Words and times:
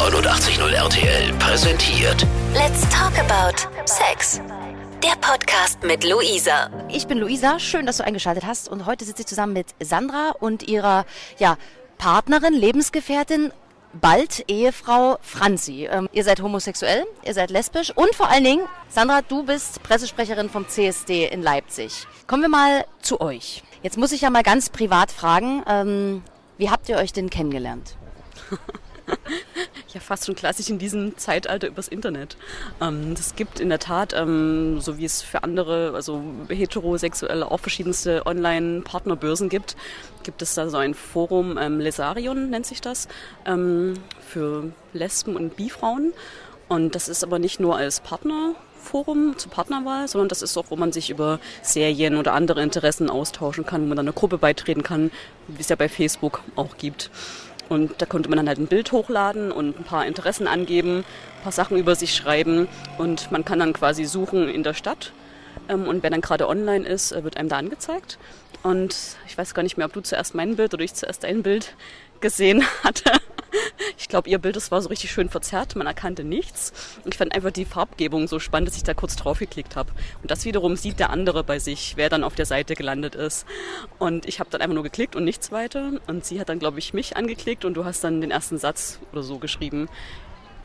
89.0 0.00 0.72
RTL 0.72 1.32
präsentiert 1.34 2.26
Let's 2.54 2.88
talk 2.88 3.12
about 3.18 3.54
Sex. 3.84 4.40
Der 5.02 5.14
Podcast 5.20 5.82
mit 5.82 6.04
Luisa. 6.04 6.70
Ich 6.88 7.06
bin 7.06 7.18
Luisa, 7.18 7.58
schön, 7.58 7.84
dass 7.84 7.98
du 7.98 8.04
eingeschaltet 8.04 8.46
hast. 8.46 8.70
Und 8.70 8.86
heute 8.86 9.04
sitze 9.04 9.20
ich 9.20 9.26
zusammen 9.26 9.52
mit 9.52 9.66
Sandra 9.78 10.30
und 10.40 10.66
ihrer 10.66 11.04
ja, 11.38 11.58
Partnerin, 11.98 12.54
Lebensgefährtin, 12.54 13.52
bald 13.92 14.46
Ehefrau 14.48 15.18
Franzi. 15.20 15.86
Ähm, 15.92 16.08
ihr 16.12 16.24
seid 16.24 16.40
homosexuell, 16.40 17.04
ihr 17.22 17.34
seid 17.34 17.50
lesbisch 17.50 17.94
und 17.94 18.14
vor 18.14 18.30
allen 18.30 18.44
Dingen, 18.44 18.66
Sandra, 18.88 19.20
du 19.20 19.42
bist 19.42 19.82
Pressesprecherin 19.82 20.48
vom 20.48 20.66
CSD 20.66 21.26
in 21.26 21.42
Leipzig. 21.42 22.06
Kommen 22.26 22.42
wir 22.42 22.48
mal 22.48 22.86
zu 23.02 23.20
euch. 23.20 23.62
Jetzt 23.82 23.98
muss 23.98 24.12
ich 24.12 24.22
ja 24.22 24.30
mal 24.30 24.42
ganz 24.42 24.70
privat 24.70 25.12
fragen, 25.12 25.62
ähm, 25.68 26.22
wie 26.56 26.70
habt 26.70 26.88
ihr 26.88 26.96
euch 26.96 27.12
denn 27.12 27.28
kennengelernt? 27.28 27.96
Ja, 29.92 29.98
fast 29.98 30.26
schon 30.26 30.36
klassisch 30.36 30.70
in 30.70 30.78
diesem 30.78 31.18
Zeitalter 31.18 31.66
übers 31.66 31.88
Internet. 31.88 32.36
Ähm, 32.80 33.12
es 33.18 33.34
gibt 33.34 33.58
in 33.58 33.70
der 33.70 33.80
Tat, 33.80 34.14
ähm, 34.14 34.80
so 34.80 34.98
wie 34.98 35.04
es 35.04 35.20
für 35.20 35.42
andere, 35.42 35.94
also 35.96 36.22
heterosexuelle, 36.48 37.50
auch 37.50 37.58
verschiedenste 37.58 38.24
Online-Partnerbörsen 38.24 39.48
gibt, 39.48 39.76
gibt 40.22 40.42
es 40.42 40.54
da 40.54 40.68
so 40.68 40.76
ein 40.76 40.94
Forum, 40.94 41.58
ähm, 41.58 41.80
Lesarion 41.80 42.50
nennt 42.50 42.66
sich 42.66 42.80
das, 42.80 43.08
ähm, 43.46 43.94
für 44.20 44.70
Lesben 44.92 45.34
und 45.34 45.56
Bifrauen. 45.56 46.12
Und 46.68 46.94
das 46.94 47.08
ist 47.08 47.24
aber 47.24 47.40
nicht 47.40 47.58
nur 47.58 47.76
als 47.76 47.98
Partnerforum 47.98 49.38
zur 49.38 49.50
Partnerwahl, 49.50 50.06
sondern 50.06 50.28
das 50.28 50.40
ist 50.40 50.56
auch, 50.56 50.66
wo 50.68 50.76
man 50.76 50.92
sich 50.92 51.10
über 51.10 51.40
Serien 51.62 52.16
oder 52.16 52.34
andere 52.34 52.62
Interessen 52.62 53.10
austauschen 53.10 53.66
kann, 53.66 53.82
wo 53.82 53.86
man 53.86 53.96
dann 53.96 54.06
einer 54.06 54.14
Gruppe 54.14 54.38
beitreten 54.38 54.84
kann, 54.84 55.10
wie 55.48 55.60
es 55.60 55.68
ja 55.68 55.74
bei 55.74 55.88
Facebook 55.88 56.42
auch 56.54 56.76
gibt. 56.76 57.10
Und 57.70 58.02
da 58.02 58.04
konnte 58.04 58.28
man 58.28 58.36
dann 58.36 58.48
halt 58.48 58.58
ein 58.58 58.66
Bild 58.66 58.90
hochladen 58.90 59.52
und 59.52 59.78
ein 59.78 59.84
paar 59.84 60.04
Interessen 60.04 60.46
angeben, 60.48 60.98
ein 60.98 61.42
paar 61.44 61.52
Sachen 61.52 61.78
über 61.78 61.94
sich 61.94 62.14
schreiben 62.14 62.68
und 62.98 63.30
man 63.30 63.44
kann 63.44 63.60
dann 63.60 63.72
quasi 63.72 64.04
suchen 64.04 64.48
in 64.48 64.64
der 64.64 64.74
Stadt. 64.74 65.12
Ähm, 65.68 65.86
Und 65.86 66.02
wer 66.02 66.10
dann 66.10 66.20
gerade 66.20 66.48
online 66.48 66.86
ist, 66.86 67.12
äh, 67.12 67.22
wird 67.22 67.36
einem 67.36 67.48
da 67.48 67.58
angezeigt. 67.58 68.18
Und 68.64 68.96
ich 69.26 69.38
weiß 69.38 69.54
gar 69.54 69.62
nicht 69.62 69.76
mehr, 69.76 69.86
ob 69.86 69.92
du 69.92 70.00
zuerst 70.00 70.34
mein 70.34 70.56
Bild 70.56 70.74
oder 70.74 70.82
ich 70.82 70.94
zuerst 70.94 71.22
dein 71.22 71.42
Bild 71.42 71.74
gesehen 72.20 72.64
hatte. 72.82 73.12
Ich 73.98 74.08
glaube, 74.08 74.28
ihr 74.28 74.38
Bild, 74.38 74.56
das 74.56 74.70
war 74.70 74.80
so 74.80 74.88
richtig 74.88 75.10
schön 75.10 75.28
verzerrt, 75.28 75.76
man 75.76 75.86
erkannte 75.86 76.24
nichts. 76.24 76.72
Und 77.04 77.14
ich 77.14 77.18
fand 77.18 77.34
einfach 77.34 77.50
die 77.50 77.64
Farbgebung 77.64 78.28
so 78.28 78.38
spannend, 78.38 78.68
dass 78.68 78.76
ich 78.76 78.82
da 78.82 78.94
kurz 78.94 79.16
drauf 79.16 79.38
geklickt 79.38 79.76
habe. 79.76 79.92
Und 80.22 80.30
das 80.30 80.44
wiederum 80.44 80.76
sieht 80.76 80.98
der 80.98 81.10
andere 81.10 81.44
bei 81.44 81.58
sich, 81.58 81.94
wer 81.96 82.08
dann 82.08 82.24
auf 82.24 82.34
der 82.34 82.46
Seite 82.46 82.74
gelandet 82.74 83.14
ist. 83.14 83.46
Und 83.98 84.26
ich 84.26 84.40
habe 84.40 84.50
dann 84.50 84.60
einfach 84.60 84.74
nur 84.74 84.82
geklickt 84.82 85.16
und 85.16 85.24
nichts 85.24 85.52
weiter. 85.52 85.92
Und 86.06 86.24
sie 86.24 86.40
hat 86.40 86.48
dann, 86.48 86.58
glaube 86.58 86.78
ich, 86.78 86.94
mich 86.94 87.16
angeklickt 87.16 87.64
und 87.64 87.74
du 87.74 87.84
hast 87.84 88.02
dann 88.02 88.20
den 88.20 88.30
ersten 88.30 88.58
Satz 88.58 89.00
oder 89.12 89.22
so 89.22 89.38
geschrieben. 89.38 89.88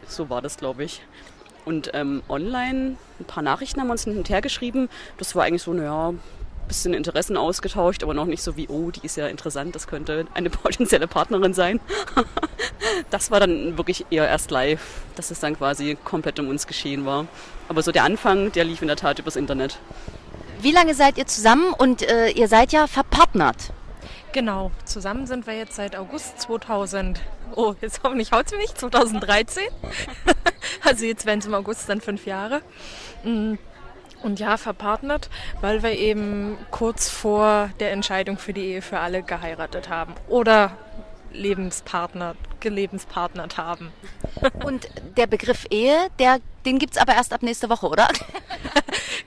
So 0.07 0.29
war 0.29 0.41
das, 0.41 0.57
glaube 0.57 0.83
ich. 0.83 1.01
Und 1.65 1.91
ähm, 1.93 2.21
online, 2.29 2.95
ein 3.19 3.25
paar 3.25 3.43
Nachrichten 3.43 3.81
haben 3.81 3.87
wir 3.87 3.93
uns 3.93 4.03
hin 4.03 4.17
und 4.17 4.29
her 4.29 4.41
geschrieben. 4.41 4.87
Das 5.17 5.35
war 5.35 5.43
eigentlich 5.43 5.63
so, 5.63 5.73
naja, 5.73 6.13
bisschen 6.67 6.93
Interessen 6.93 7.37
ausgetauscht, 7.37 8.03
aber 8.03 8.13
noch 8.13 8.25
nicht 8.25 8.41
so 8.41 8.57
wie, 8.57 8.67
oh, 8.67 8.91
die 8.91 9.05
ist 9.05 9.17
ja 9.17 9.27
interessant, 9.27 9.75
das 9.75 9.87
könnte 9.87 10.25
eine 10.33 10.49
potenzielle 10.51 11.07
Partnerin 11.07 11.53
sein. 11.53 11.79
das 13.09 13.31
war 13.31 13.39
dann 13.39 13.77
wirklich 13.77 14.05
eher 14.09 14.27
erst 14.27 14.51
live, 14.51 14.81
dass 15.15 15.31
es 15.31 15.39
dann 15.39 15.57
quasi 15.57 15.97
komplett 16.03 16.39
um 16.39 16.49
uns 16.49 16.67
geschehen 16.67 17.05
war. 17.05 17.27
Aber 17.69 17.81
so 17.81 17.91
der 17.91 18.03
Anfang, 18.03 18.51
der 18.51 18.63
lief 18.63 18.81
in 18.81 18.87
der 18.87 18.97
Tat 18.97 19.19
übers 19.19 19.35
Internet. 19.35 19.79
Wie 20.61 20.71
lange 20.71 20.93
seid 20.93 21.17
ihr 21.17 21.27
zusammen 21.27 21.73
und 21.73 22.01
äh, 22.01 22.29
ihr 22.29 22.47
seid 22.47 22.71
ja 22.71 22.87
verpartnert? 22.87 23.71
Genau, 24.35 24.71
zusammen 24.83 25.27
sind 25.27 25.47
wir 25.47 25.57
jetzt 25.57 25.75
seit 25.75 25.95
August 25.95 26.41
2000. 26.41 27.21
Oh, 27.55 27.73
jetzt 27.79 28.01
hoffentlich 28.03 28.33
haut 28.33 28.51
nicht, 28.57 28.77
2013. 28.77 29.63
also 30.83 31.05
jetzt 31.05 31.25
werden 31.25 31.39
es 31.39 31.45
im 31.45 31.53
August 31.53 31.87
dann 31.87 32.01
fünf 32.01 32.25
Jahre. 32.25 32.61
Mm, 33.23 33.53
Und 34.25 34.39
ja, 34.39 34.57
verpartnert, 34.57 35.29
weil 35.61 35.83
wir 35.83 35.91
eben 35.91 36.57
kurz 36.71 37.09
vor 37.09 37.69
der 37.79 37.91
Entscheidung 37.91 38.39
für 38.39 38.53
die 38.53 38.65
Ehe 38.65 38.81
für 38.81 38.97
alle 38.97 39.21
geheiratet 39.21 39.87
haben. 39.87 40.15
Oder 40.27 40.75
Lebenspartner, 41.31 42.35
gelebenspartnert 42.59 43.57
haben. 43.57 43.91
Und 44.65 44.87
der 45.15 45.27
Begriff 45.27 45.67
Ehe, 45.69 46.07
der, 46.17 46.39
den 46.65 46.79
gibt's 46.79 46.97
aber 46.97 47.13
erst 47.13 47.33
ab 47.33 47.43
nächste 47.43 47.69
Woche, 47.69 47.87
oder? 47.87 48.07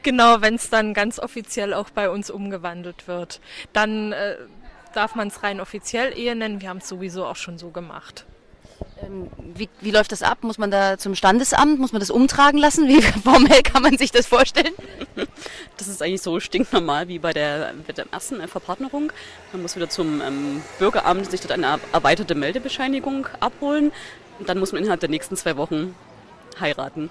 Genau, 0.02 0.40
wenn 0.40 0.54
es 0.54 0.70
dann 0.70 0.94
ganz 0.94 1.18
offiziell 1.18 1.74
auch 1.74 1.90
bei 1.90 2.08
uns 2.08 2.30
umgewandelt 2.30 3.08
wird. 3.08 3.40
Dann 3.72 4.12
äh, 4.12 4.36
darf 4.94 5.14
man 5.14 5.28
es 5.28 5.42
rein 5.42 5.60
offiziell 5.60 6.16
Ehe 6.16 6.34
nennen. 6.34 6.60
Wir 6.60 6.70
haben 6.70 6.78
es 6.78 6.88
sowieso 6.88 7.26
auch 7.26 7.36
schon 7.36 7.58
so 7.58 7.70
gemacht. 7.70 8.24
Ähm, 9.02 9.28
wie, 9.54 9.68
wie 9.80 9.90
läuft 9.90 10.12
das 10.12 10.22
ab? 10.22 10.38
Muss 10.42 10.58
man 10.58 10.70
da 10.70 10.98
zum 10.98 11.14
Standesamt? 11.14 11.78
Muss 11.78 11.92
man 11.92 12.00
das 12.00 12.10
umtragen 12.10 12.58
lassen? 12.58 12.88
Wie 12.88 13.02
formell 13.24 13.62
kann 13.62 13.82
man 13.82 13.96
sich 13.96 14.10
das 14.10 14.26
vorstellen? 14.26 14.74
Das 15.76 15.88
ist 15.88 16.02
eigentlich 16.02 16.22
so 16.22 16.40
stinknormal 16.40 17.08
wie 17.08 17.18
bei 17.18 17.32
der, 17.32 17.74
bei 17.86 17.92
der 17.92 18.06
ersten 18.10 18.40
äh, 18.40 18.48
Verpartnerung. 18.48 19.12
Man 19.52 19.62
muss 19.62 19.76
wieder 19.76 19.88
zum 19.88 20.20
ähm, 20.20 20.62
Bürgeramt 20.78 21.30
sich 21.30 21.40
dort 21.40 21.52
eine 21.52 21.78
erweiterte 21.92 22.34
Meldebescheinigung 22.34 23.26
abholen. 23.40 23.92
Und 24.38 24.48
dann 24.48 24.58
muss 24.58 24.72
man 24.72 24.82
innerhalb 24.82 25.00
der 25.00 25.08
nächsten 25.08 25.36
zwei 25.36 25.56
Wochen 25.56 25.94
heiraten. 26.60 27.10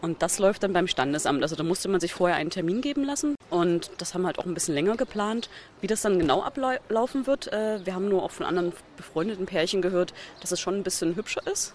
Und 0.00 0.22
das 0.22 0.38
läuft 0.38 0.62
dann 0.62 0.72
beim 0.72 0.86
Standesamt. 0.86 1.42
Also 1.42 1.56
da 1.56 1.62
musste 1.62 1.88
man 1.88 2.00
sich 2.00 2.12
vorher 2.12 2.36
einen 2.36 2.50
Termin 2.50 2.80
geben 2.80 3.04
lassen. 3.04 3.36
Und 3.64 3.90
das 3.96 4.12
haben 4.12 4.20
wir 4.22 4.26
halt 4.26 4.38
auch 4.38 4.44
ein 4.44 4.52
bisschen 4.52 4.74
länger 4.74 4.94
geplant, 4.94 5.48
wie 5.80 5.86
das 5.86 6.02
dann 6.02 6.18
genau 6.18 6.42
ablaufen 6.42 7.26
wird. 7.26 7.50
Äh, 7.50 7.80
Wir 7.86 7.94
haben 7.94 8.10
nur 8.10 8.22
auch 8.22 8.30
von 8.30 8.44
anderen 8.44 8.74
befreundeten 8.98 9.46
Pärchen 9.46 9.80
gehört, 9.80 10.12
dass 10.42 10.52
es 10.52 10.60
schon 10.60 10.74
ein 10.74 10.82
bisschen 10.82 11.16
hübscher 11.16 11.40
ist. 11.50 11.74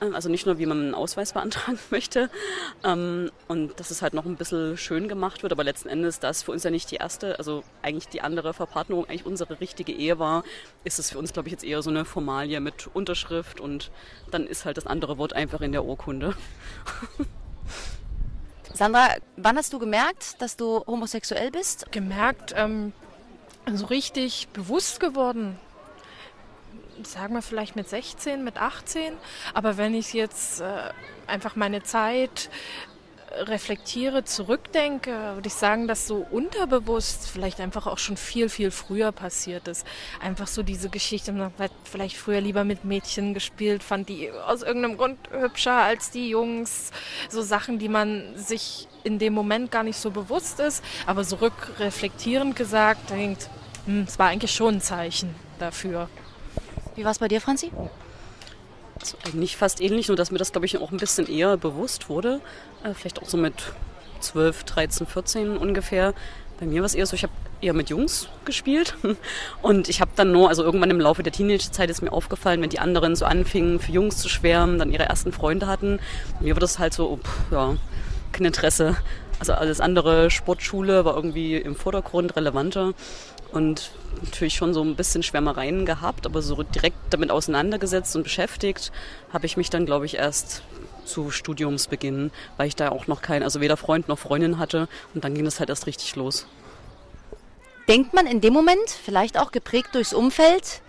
Äh, 0.00 0.12
Also 0.14 0.28
nicht 0.28 0.46
nur, 0.46 0.58
wie 0.60 0.66
man 0.66 0.78
einen 0.80 0.94
Ausweis 0.94 1.32
beantragen 1.32 1.76
möchte. 1.90 2.30
Ähm, 2.84 3.32
Und 3.48 3.80
dass 3.80 3.90
es 3.90 4.00
halt 4.00 4.14
noch 4.14 4.26
ein 4.26 4.36
bisschen 4.36 4.76
schön 4.76 5.08
gemacht 5.08 5.42
wird. 5.42 5.50
Aber 5.52 5.64
letzten 5.64 5.88
Endes, 5.88 6.20
da 6.20 6.28
es 6.30 6.44
für 6.44 6.52
uns 6.52 6.62
ja 6.62 6.70
nicht 6.70 6.92
die 6.92 6.96
erste, 6.96 7.36
also 7.36 7.64
eigentlich 7.82 8.06
die 8.06 8.20
andere 8.20 8.54
Verpartnerung, 8.54 9.06
eigentlich 9.06 9.26
unsere 9.26 9.58
richtige 9.58 9.90
Ehe 9.90 10.20
war, 10.20 10.44
ist 10.84 11.00
es 11.00 11.10
für 11.10 11.18
uns, 11.18 11.32
glaube 11.32 11.48
ich, 11.48 11.52
jetzt 11.52 11.64
eher 11.64 11.82
so 11.82 11.90
eine 11.90 12.04
Formalie 12.04 12.60
mit 12.60 12.88
Unterschrift. 12.94 13.58
Und 13.58 13.90
dann 14.30 14.46
ist 14.46 14.64
halt 14.66 14.76
das 14.76 14.86
andere 14.86 15.18
Wort 15.18 15.32
einfach 15.32 15.62
in 15.62 15.72
der 15.72 15.84
Urkunde. 15.84 16.36
Sandra, 18.74 19.10
wann 19.36 19.56
hast 19.56 19.72
du 19.72 19.78
gemerkt, 19.78 20.42
dass 20.42 20.56
du 20.56 20.84
homosexuell 20.84 21.52
bist? 21.52 21.92
gemerkt, 21.92 22.52
ähm, 22.56 22.92
so 23.72 23.86
richtig 23.86 24.48
bewusst 24.52 24.98
geworden. 24.98 25.56
Sagen 27.04 27.34
wir 27.34 27.42
vielleicht 27.42 27.76
mit 27.76 27.88
16, 27.88 28.42
mit 28.42 28.56
18. 28.56 29.16
Aber 29.54 29.76
wenn 29.76 29.94
ich 29.94 30.12
jetzt 30.12 30.60
äh, 30.60 30.90
einfach 31.28 31.54
meine 31.54 31.84
Zeit 31.84 32.50
reflektiere, 33.38 34.24
zurückdenke, 34.24 35.10
würde 35.34 35.46
ich 35.46 35.54
sagen, 35.54 35.88
dass 35.88 36.06
so 36.06 36.26
unterbewusst 36.30 37.28
vielleicht 37.28 37.60
einfach 37.60 37.86
auch 37.86 37.98
schon 37.98 38.16
viel, 38.16 38.48
viel 38.48 38.70
früher 38.70 39.12
passiert 39.12 39.68
ist. 39.68 39.86
Einfach 40.20 40.46
so 40.46 40.62
diese 40.62 40.88
Geschichte, 40.88 41.32
man 41.32 41.52
hat 41.58 41.72
vielleicht 41.84 42.16
früher 42.16 42.40
lieber 42.40 42.64
mit 42.64 42.84
Mädchen 42.84 43.34
gespielt, 43.34 43.82
fand 43.82 44.08
die 44.08 44.30
aus 44.30 44.62
irgendeinem 44.62 44.96
Grund 44.96 45.18
hübscher 45.30 45.74
als 45.74 46.10
die 46.10 46.28
Jungs. 46.28 46.90
So 47.28 47.42
Sachen, 47.42 47.78
die 47.78 47.88
man 47.88 48.36
sich 48.36 48.88
in 49.02 49.18
dem 49.18 49.34
Moment 49.34 49.70
gar 49.70 49.82
nicht 49.82 49.98
so 49.98 50.10
bewusst 50.10 50.60
ist, 50.60 50.82
aber 51.06 51.24
so 51.24 51.36
rückreflektierend 51.36 52.56
gesagt, 52.56 53.10
denkt, 53.10 53.50
hm, 53.86 54.04
es 54.08 54.18
war 54.18 54.28
eigentlich 54.28 54.52
schon 54.52 54.76
ein 54.76 54.80
Zeichen 54.80 55.34
dafür. 55.58 56.08
Wie 56.94 57.04
war 57.04 57.10
es 57.10 57.18
bei 57.18 57.28
dir, 57.28 57.40
Franzi? 57.40 57.70
Also 59.04 59.18
eigentlich 59.26 59.58
fast 59.58 59.82
ähnlich, 59.82 60.08
nur 60.08 60.16
dass 60.16 60.30
mir 60.30 60.38
das, 60.38 60.52
glaube 60.52 60.64
ich, 60.64 60.78
auch 60.78 60.90
ein 60.90 60.96
bisschen 60.96 61.28
eher 61.28 61.58
bewusst 61.58 62.08
wurde. 62.08 62.40
Äh, 62.82 62.94
vielleicht 62.94 63.20
auch 63.20 63.28
so 63.28 63.36
mit 63.36 63.52
12, 64.20 64.64
13, 64.64 65.06
14 65.06 65.56
ungefähr. 65.58 66.14
Bei 66.58 66.64
mir 66.64 66.80
war 66.80 66.86
es 66.86 66.94
eher 66.94 67.04
so, 67.04 67.14
ich 67.14 67.22
habe 67.22 67.32
eher 67.60 67.74
mit 67.74 67.90
Jungs 67.90 68.28
gespielt. 68.46 68.96
Und 69.62 69.90
ich 69.90 70.00
habe 70.00 70.12
dann 70.16 70.32
nur, 70.32 70.48
also 70.48 70.62
irgendwann 70.64 70.90
im 70.90 71.00
Laufe 71.00 71.22
der 71.22 71.34
Teenagerzeit 71.34 71.90
ist 71.90 72.00
mir 72.00 72.12
aufgefallen, 72.12 72.62
wenn 72.62 72.70
die 72.70 72.78
anderen 72.78 73.14
so 73.14 73.26
anfingen, 73.26 73.78
für 73.78 73.92
Jungs 73.92 74.16
zu 74.16 74.30
schwärmen, 74.30 74.78
dann 74.78 74.90
ihre 74.90 75.04
ersten 75.04 75.32
Freunde 75.32 75.66
hatten. 75.66 76.00
Mir 76.40 76.54
war 76.54 76.60
das 76.60 76.78
halt 76.78 76.94
so, 76.94 77.10
oh, 77.10 77.16
pff, 77.18 77.52
ja, 77.52 77.76
kein 78.32 78.46
Interesse. 78.46 78.96
Also 79.38 79.52
alles 79.52 79.80
andere, 79.80 80.30
Sportschule 80.30 81.04
war 81.04 81.14
irgendwie 81.14 81.56
im 81.56 81.76
Vordergrund 81.76 82.36
relevanter 82.36 82.94
und 83.54 83.92
natürlich 84.20 84.54
schon 84.54 84.74
so 84.74 84.82
ein 84.82 84.96
bisschen 84.96 85.22
Schwärmereien 85.22 85.86
gehabt, 85.86 86.26
aber 86.26 86.42
so 86.42 86.62
direkt 86.62 86.96
damit 87.10 87.30
auseinandergesetzt 87.30 88.16
und 88.16 88.24
beschäftigt 88.24 88.90
habe 89.32 89.46
ich 89.46 89.56
mich 89.56 89.70
dann, 89.70 89.86
glaube 89.86 90.06
ich, 90.06 90.16
erst 90.16 90.62
zu 91.04 91.30
Studiumsbeginn, 91.30 92.30
weil 92.56 92.66
ich 92.66 92.76
da 92.76 92.88
auch 92.88 93.06
noch 93.06 93.22
kein, 93.22 93.42
also 93.42 93.60
weder 93.60 93.76
Freund 93.76 94.08
noch 94.08 94.18
Freundin 94.18 94.58
hatte 94.58 94.88
und 95.14 95.24
dann 95.24 95.34
ging 95.34 95.44
das 95.44 95.60
halt 95.60 95.68
erst 95.68 95.86
richtig 95.86 96.16
los. 96.16 96.46
Denkt 97.88 98.14
man 98.14 98.26
in 98.26 98.40
dem 98.40 98.54
Moment, 98.54 98.88
vielleicht 98.88 99.38
auch 99.38 99.52
geprägt 99.52 99.90
durchs 99.92 100.14
Umfeld, 100.14 100.80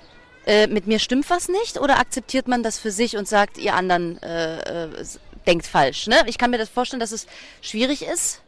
äh, 0.46 0.68
mit 0.68 0.88
mir 0.88 1.00
stimmt 1.00 1.30
was 1.30 1.50
nicht? 1.50 1.80
Oder 1.80 2.00
akzeptiert 2.00 2.48
man 2.48 2.64
das 2.64 2.80
für 2.80 2.92
sich 2.92 3.18
und 3.18 3.28
sagt, 3.28 3.58
ihr 3.58 3.76
anderen 3.76 4.22
äh, 4.24 4.86
äh, 4.86 5.06
denkt 5.46 5.66
falsch? 5.66 6.08
Ne? 6.08 6.16
Ich 6.28 6.38
kann 6.38 6.52
mir 6.52 6.58
das 6.58 6.70
vorstellen, 6.70 7.00
dass 7.00 7.12
es 7.12 7.28
schwierig 7.62 8.04
ist, 8.04 8.42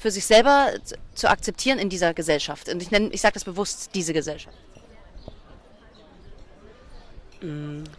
für 0.00 0.10
sich 0.10 0.24
selber 0.24 0.72
zu 1.14 1.28
akzeptieren 1.28 1.78
in 1.78 1.90
dieser 1.90 2.14
Gesellschaft. 2.14 2.70
Und 2.70 2.80
ich, 2.80 2.90
ich 2.90 3.20
sage 3.20 3.34
das 3.34 3.44
bewusst, 3.44 3.90
diese 3.94 4.14
Gesellschaft. 4.14 4.56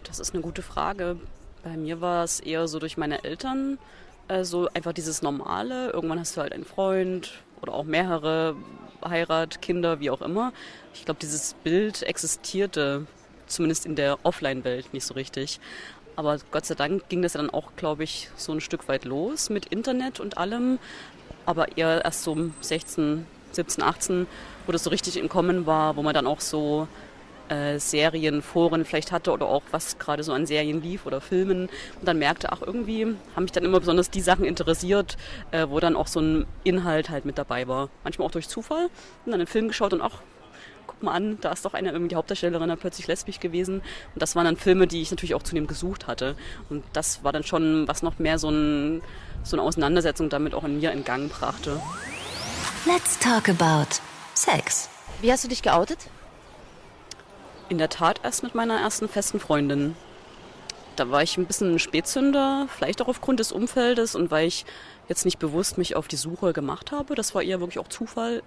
Das 0.02 0.18
ist 0.18 0.34
eine 0.34 0.42
gute 0.42 0.62
Frage. 0.62 1.16
Bei 1.62 1.76
mir 1.76 2.00
war 2.00 2.24
es 2.24 2.40
eher 2.40 2.66
so 2.66 2.80
durch 2.80 2.96
meine 2.96 3.22
Eltern, 3.22 3.78
äh, 4.26 4.42
so 4.42 4.68
einfach 4.74 4.92
dieses 4.92 5.22
Normale. 5.22 5.90
Irgendwann 5.90 6.18
hast 6.18 6.36
du 6.36 6.40
halt 6.40 6.52
einen 6.52 6.64
Freund 6.64 7.34
oder 7.60 7.72
auch 7.72 7.84
mehrere, 7.84 8.56
Heirat, 9.04 9.62
Kinder, 9.62 10.00
wie 10.00 10.10
auch 10.10 10.22
immer. 10.22 10.52
Ich 10.94 11.04
glaube, 11.04 11.20
dieses 11.20 11.54
Bild 11.62 12.02
existierte 12.02 13.06
zumindest 13.46 13.86
in 13.86 13.94
der 13.94 14.18
Offline-Welt 14.24 14.92
nicht 14.92 15.04
so 15.04 15.14
richtig. 15.14 15.60
Aber 16.16 16.38
Gott 16.50 16.66
sei 16.66 16.74
Dank 16.74 17.08
ging 17.08 17.22
das 17.22 17.34
dann 17.34 17.48
auch, 17.50 17.76
glaube 17.76 18.02
ich, 18.02 18.28
so 18.36 18.52
ein 18.52 18.60
Stück 18.60 18.88
weit 18.88 19.04
los 19.04 19.50
mit 19.50 19.66
Internet 19.66 20.18
und 20.18 20.36
allem. 20.36 20.78
Aber 21.46 21.76
eher 21.76 22.04
erst 22.04 22.24
so 22.24 22.32
um 22.32 22.54
16, 22.60 23.26
17, 23.52 23.82
18, 23.84 24.26
wo 24.66 24.72
das 24.72 24.84
so 24.84 24.90
richtig 24.90 25.16
im 25.16 25.28
Kommen 25.28 25.66
war, 25.66 25.96
wo 25.96 26.02
man 26.02 26.14
dann 26.14 26.26
auch 26.26 26.40
so 26.40 26.86
äh, 27.48 27.78
Serienforen 27.78 28.84
vielleicht 28.84 29.12
hatte 29.12 29.32
oder 29.32 29.46
auch 29.46 29.62
was 29.70 29.98
gerade 29.98 30.22
so 30.22 30.32
an 30.32 30.46
Serien 30.46 30.82
lief 30.82 31.06
oder 31.06 31.20
Filmen 31.20 31.68
und 31.98 32.08
dann 32.08 32.18
merkte, 32.18 32.52
ach 32.52 32.62
irgendwie 32.62 33.06
haben 33.34 33.42
mich 33.42 33.52
dann 33.52 33.64
immer 33.64 33.80
besonders 33.80 34.10
die 34.10 34.20
Sachen 34.20 34.44
interessiert, 34.44 35.16
äh, 35.50 35.66
wo 35.68 35.80
dann 35.80 35.96
auch 35.96 36.06
so 36.06 36.20
ein 36.20 36.46
Inhalt 36.64 37.10
halt 37.10 37.24
mit 37.24 37.38
dabei 37.38 37.68
war. 37.68 37.88
Manchmal 38.04 38.26
auch 38.26 38.32
durch 38.32 38.48
Zufall 38.48 38.84
und 39.24 39.32
dann 39.32 39.34
einen 39.34 39.46
Film 39.46 39.68
geschaut 39.68 39.92
und 39.92 40.00
ach, 40.00 40.22
guck 40.86 41.02
mal 41.02 41.12
an, 41.12 41.38
da 41.40 41.52
ist 41.52 41.64
doch 41.64 41.74
eine 41.74 41.90
irgendwie 41.90 42.08
die 42.08 42.16
Hauptdarstellerin 42.16 42.68
dann 42.68 42.78
plötzlich 42.78 43.06
lesbisch 43.06 43.40
gewesen. 43.40 43.76
Und 44.14 44.22
das 44.22 44.36
waren 44.36 44.44
dann 44.44 44.56
Filme, 44.56 44.86
die 44.86 45.02
ich 45.02 45.10
natürlich 45.10 45.34
auch 45.34 45.42
zunehmend 45.42 45.68
gesucht 45.68 46.06
hatte. 46.06 46.36
Und 46.70 46.84
das 46.92 47.24
war 47.24 47.32
dann 47.32 47.44
schon, 47.44 47.86
was 47.88 48.02
noch 48.02 48.18
mehr 48.18 48.38
so, 48.38 48.50
ein, 48.50 49.02
so 49.42 49.56
eine 49.56 49.62
Auseinandersetzung 49.62 50.28
damit 50.28 50.54
auch 50.54 50.64
in 50.64 50.78
mir 50.80 50.92
in 50.92 51.04
Gang 51.04 51.30
brachte. 51.30 51.80
Let's 52.84 53.18
talk 53.18 53.48
about 53.48 54.00
Sex. 54.34 54.88
Wie 55.20 55.30
hast 55.30 55.44
du 55.44 55.48
dich 55.48 55.62
geoutet? 55.62 55.98
In 57.68 57.78
der 57.78 57.88
Tat 57.88 58.20
erst 58.22 58.42
mit 58.42 58.54
meiner 58.54 58.80
ersten 58.80 59.08
festen 59.08 59.40
Freundin. 59.40 59.96
Da 60.96 61.10
war 61.10 61.22
ich 61.22 61.38
ein 61.38 61.46
bisschen 61.46 61.74
ein 61.74 61.78
Spätzünder, 61.78 62.66
vielleicht 62.68 63.00
auch 63.00 63.08
aufgrund 63.08 63.40
des 63.40 63.52
Umfeldes 63.52 64.14
und 64.14 64.30
weil 64.30 64.46
ich 64.46 64.64
jetzt 65.08 65.24
nicht 65.24 65.38
bewusst 65.38 65.78
mich 65.78 65.96
auf 65.96 66.08
die 66.08 66.16
Suche 66.16 66.52
gemacht 66.52 66.92
habe. 66.92 67.14
Das 67.14 67.34
war 67.34 67.42
eher 67.42 67.60
wirklich 67.60 67.78
auch 67.78 67.88
Zufall 67.88 68.42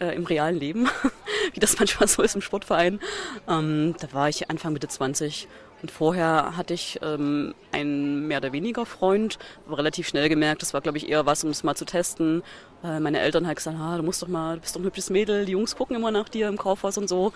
äh, 0.00 0.14
im 0.14 0.24
realen 0.24 0.56
Leben, 0.56 0.88
wie 1.54 1.60
das 1.60 1.78
manchmal 1.78 2.08
so 2.08 2.22
ist 2.22 2.34
im 2.34 2.40
Sportverein. 2.40 3.00
Ähm, 3.48 3.94
da 4.00 4.12
war 4.12 4.28
ich 4.28 4.50
Anfang 4.50 4.72
Mitte 4.72 4.88
20 4.88 5.48
und 5.80 5.90
vorher 5.90 6.56
hatte 6.56 6.74
ich 6.74 6.98
ähm, 7.02 7.54
einen 7.70 8.26
mehr 8.26 8.38
oder 8.38 8.52
weniger 8.52 8.84
Freund, 8.84 9.38
aber 9.66 9.78
relativ 9.78 10.08
schnell 10.08 10.28
gemerkt, 10.28 10.62
das 10.62 10.74
war 10.74 10.80
glaube 10.80 10.98
ich 10.98 11.08
eher 11.08 11.26
was, 11.26 11.44
um 11.44 11.50
es 11.50 11.62
mal 11.62 11.76
zu 11.76 11.84
testen. 11.84 12.42
Äh, 12.82 13.00
meine 13.00 13.20
Eltern 13.20 13.46
halt 13.46 13.58
gesagt, 13.58 13.76
ah, 13.78 13.96
du 13.96 14.02
musst 14.02 14.22
doch 14.22 14.28
mal, 14.28 14.56
du 14.56 14.60
bist 14.60 14.74
doch 14.74 14.80
ein 14.80 14.84
hübsches 14.84 15.10
Mädel, 15.10 15.44
die 15.44 15.52
Jungs 15.52 15.76
gucken 15.76 15.94
immer 15.94 16.10
nach 16.10 16.28
dir 16.28 16.48
im 16.48 16.56
Kaufhaus 16.56 16.98
und 16.98 17.08
so. 17.08 17.32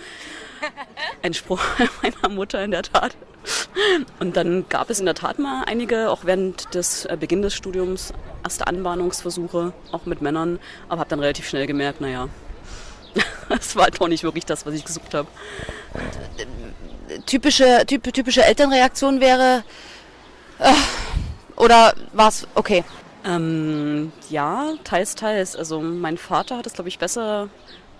Ein 1.22 1.34
Spruch 1.34 1.60
meiner 2.02 2.34
Mutter 2.34 2.64
in 2.64 2.72
der 2.72 2.82
Tat. 2.82 3.16
Und 4.20 4.36
dann 4.36 4.68
gab 4.68 4.90
es 4.90 5.00
in 5.00 5.06
der 5.06 5.14
Tat 5.14 5.38
mal 5.38 5.64
einige, 5.66 6.10
auch 6.10 6.24
während 6.24 6.74
des 6.74 7.04
äh, 7.06 7.16
Beginn 7.18 7.42
des 7.42 7.54
Studiums, 7.54 8.12
erste 8.44 8.66
Anbahnungsversuche, 8.66 9.72
auch 9.92 10.06
mit 10.06 10.22
Männern, 10.22 10.58
aber 10.88 11.00
habe 11.00 11.10
dann 11.10 11.20
relativ 11.20 11.48
schnell 11.48 11.66
gemerkt, 11.66 12.00
naja, 12.00 12.28
das 13.48 13.76
war 13.76 13.84
halt 13.84 14.00
auch 14.00 14.08
nicht 14.08 14.24
wirklich 14.24 14.46
das, 14.46 14.66
was 14.66 14.74
ich 14.74 14.84
gesucht 14.84 15.14
habe. 15.14 15.28
Typische, 17.26 17.84
typ, 17.86 18.12
typische 18.12 18.44
Elternreaktion 18.44 19.20
wäre, 19.20 19.64
äh, 20.58 20.72
oder 21.56 21.94
war 22.12 22.28
es 22.28 22.46
okay? 22.54 22.84
Ähm, 23.24 24.12
ja, 24.30 24.72
teils, 24.84 25.14
teils. 25.14 25.54
Also 25.54 25.80
mein 25.80 26.18
Vater 26.18 26.56
hat 26.56 26.66
es, 26.66 26.72
glaube 26.72 26.88
ich, 26.88 26.98
besser 26.98 27.48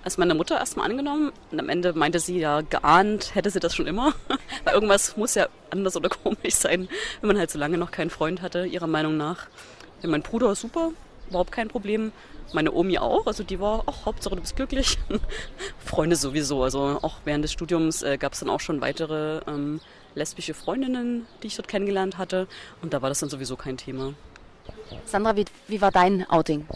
als 0.05 0.19
meine 0.19 0.35
Mutter 0.35 0.59
erstmal 0.59 0.91
angenommen. 0.91 1.33
Und 1.51 1.61
am 1.61 1.69
Ende 1.69 1.93
meinte 1.93 2.19
sie 2.19 2.39
ja, 2.39 2.61
geahnt 2.61 3.35
hätte 3.35 3.51
sie 3.51 3.61
das 3.61 3.75
schon 3.75 3.87
immer. 3.87 4.15
Weil 4.65 4.75
irgendwas 4.75 5.17
muss 5.17 5.35
ja 5.35 5.49
anders 5.71 5.97
oder 5.97 6.09
komisch 6.09 6.55
sein, 6.55 6.89
wenn 7.21 7.29
man 7.29 7.39
halt 7.39 7.51
so 7.51 7.59
lange 7.59 7.79
noch 7.79 7.91
keinen 7.91 8.11
Freund 8.11 8.43
hatte, 8.43 8.67
ihrer 8.67 8.87
Meinung 8.87 9.17
nach. 9.17 9.47
Ja, 10.03 10.09
mein 10.09 10.23
Bruder 10.23 10.55
super, 10.55 10.91
überhaupt 11.29 11.53
kein 11.53 11.69
Problem. 11.69 12.13
Meine 12.53 12.73
Omi 12.73 12.99
auch, 12.99 13.27
also 13.27 13.45
die 13.45 13.61
war 13.61 13.85
auch 13.87 14.05
Hauptsache 14.05 14.35
du 14.35 14.43
bist 14.43 14.57
glücklich. 14.57 14.99
Freunde 15.79 16.17
sowieso, 16.17 16.63
also 16.63 16.99
auch 17.01 17.19
während 17.25 17.45
des 17.45 17.53
Studiums 17.53 18.03
äh, 18.03 18.19
gab 18.19 18.35
es 18.35 18.41
dann 18.41 18.51
auch 18.51 18.61
schon 18.61 18.81
weitere 18.83 19.41
ähm, 19.47 19.81
lesbische 20.15 20.53
Freundinnen, 20.53 21.27
die 21.43 21.47
ich 21.47 21.57
dort 21.57 21.69
kennengelernt 21.69 22.19
hatte. 22.19 22.47
Und 22.83 22.93
da 22.93 23.01
war 23.01 23.09
das 23.09 23.21
dann 23.21 23.31
sowieso 23.31 23.57
kein 23.57 23.79
Thema. 23.79 24.13
Sandra, 25.05 25.37
wie, 25.37 25.45
wie 25.69 25.81
war 25.81 25.91
dein 25.91 26.29
Outing? 26.31 26.67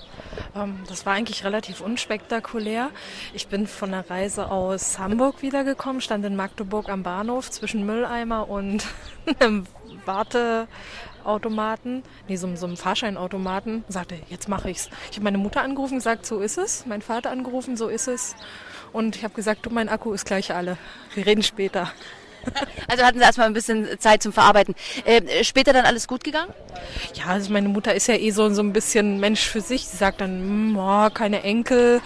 Ähm, 0.54 0.80
das 0.88 1.06
war 1.06 1.14
eigentlich 1.14 1.44
relativ 1.44 1.80
unspektakulär. 1.80 2.90
Ich 3.34 3.48
bin 3.48 3.66
von 3.66 3.90
der 3.90 4.08
Reise 4.10 4.50
aus 4.50 4.98
Hamburg 4.98 5.42
wiedergekommen, 5.42 6.00
stand 6.00 6.24
in 6.24 6.36
Magdeburg 6.36 6.88
am 6.88 7.02
Bahnhof 7.02 7.50
zwischen 7.50 7.86
Mülleimer 7.86 8.48
und 8.48 8.84
einem 9.38 9.66
Warteautomaten, 10.04 12.02
nee, 12.28 12.36
so, 12.36 12.54
so 12.56 12.66
einem 12.66 12.76
Fahrscheinautomaten, 12.76 13.84
sagte, 13.88 14.16
jetzt 14.28 14.48
mache 14.48 14.70
ich's. 14.70 14.90
Ich 15.10 15.16
habe 15.16 15.24
meine 15.24 15.38
Mutter 15.38 15.62
angerufen, 15.62 15.96
gesagt, 15.96 16.26
so 16.26 16.40
ist 16.40 16.58
es. 16.58 16.86
Mein 16.86 17.02
Vater 17.02 17.30
angerufen, 17.30 17.76
so 17.76 17.88
ist 17.88 18.08
es. 18.08 18.36
Und 18.92 19.16
ich 19.16 19.24
habe 19.24 19.34
gesagt, 19.34 19.66
du, 19.66 19.70
mein 19.70 19.88
Akku 19.88 20.12
ist 20.12 20.26
gleich 20.26 20.54
alle. 20.54 20.78
Wir 21.14 21.26
reden 21.26 21.42
später. 21.42 21.90
Also 22.88 23.04
hatten 23.04 23.18
Sie 23.18 23.24
erstmal 23.24 23.48
ein 23.48 23.52
bisschen 23.52 23.88
Zeit 23.98 24.22
zum 24.22 24.32
Verarbeiten. 24.32 24.74
Äh, 25.04 25.42
später 25.42 25.72
dann 25.72 25.86
alles 25.86 26.06
gut 26.06 26.22
gegangen? 26.22 26.52
Ja, 27.14 27.26
also 27.26 27.52
meine 27.52 27.68
Mutter 27.68 27.94
ist 27.94 28.06
ja 28.06 28.14
eh 28.14 28.30
so, 28.30 28.48
so 28.54 28.62
ein 28.62 28.72
bisschen 28.72 29.18
Mensch 29.18 29.40
für 29.40 29.60
sich. 29.60 29.86
Sie 29.86 29.96
sagt 29.96 30.20
dann, 30.20 30.72
mm, 30.72 30.78
oh, 30.78 31.10
keine 31.10 31.42
Enkel. 31.42 32.00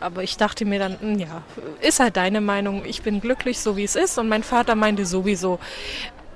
Aber 0.00 0.24
ich 0.24 0.36
dachte 0.36 0.64
mir 0.64 0.80
dann, 0.80 0.98
mm, 1.00 1.18
ja, 1.20 1.42
ist 1.80 2.00
halt 2.00 2.16
deine 2.16 2.40
Meinung. 2.40 2.84
Ich 2.84 3.02
bin 3.02 3.20
glücklich, 3.20 3.60
so 3.60 3.76
wie 3.76 3.84
es 3.84 3.94
ist. 3.94 4.18
Und 4.18 4.28
mein 4.28 4.42
Vater 4.42 4.74
meinte 4.74 5.06
sowieso, 5.06 5.60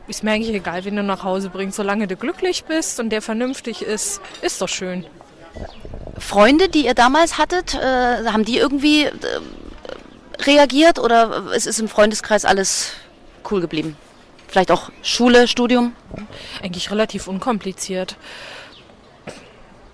ist 0.06 0.22
mir 0.22 0.32
eigentlich 0.32 0.54
egal, 0.54 0.84
wen 0.84 0.96
du 0.96 1.02
nach 1.02 1.24
Hause 1.24 1.50
bringst. 1.50 1.76
Solange 1.76 2.06
du 2.06 2.16
glücklich 2.16 2.64
bist 2.64 3.00
und 3.00 3.10
der 3.10 3.22
vernünftig 3.22 3.82
ist, 3.82 4.20
ist 4.42 4.60
doch 4.60 4.68
schön. 4.68 5.04
Freunde, 6.18 6.68
die 6.68 6.86
ihr 6.86 6.94
damals 6.94 7.38
hattet, 7.38 7.74
äh, 7.74 8.26
haben 8.26 8.44
die 8.44 8.58
irgendwie 8.58 9.04
äh, 9.04 9.12
reagiert 10.42 10.98
oder 10.98 11.52
ist 11.54 11.66
es 11.66 11.78
im 11.78 11.88
Freundeskreis 11.88 12.44
alles 12.44 12.92
cool 13.50 13.60
geblieben? 13.60 13.96
Vielleicht 14.48 14.70
auch 14.70 14.90
Schule, 15.02 15.48
Studium? 15.48 15.94
Eigentlich 16.62 16.90
relativ 16.90 17.28
unkompliziert. 17.28 18.16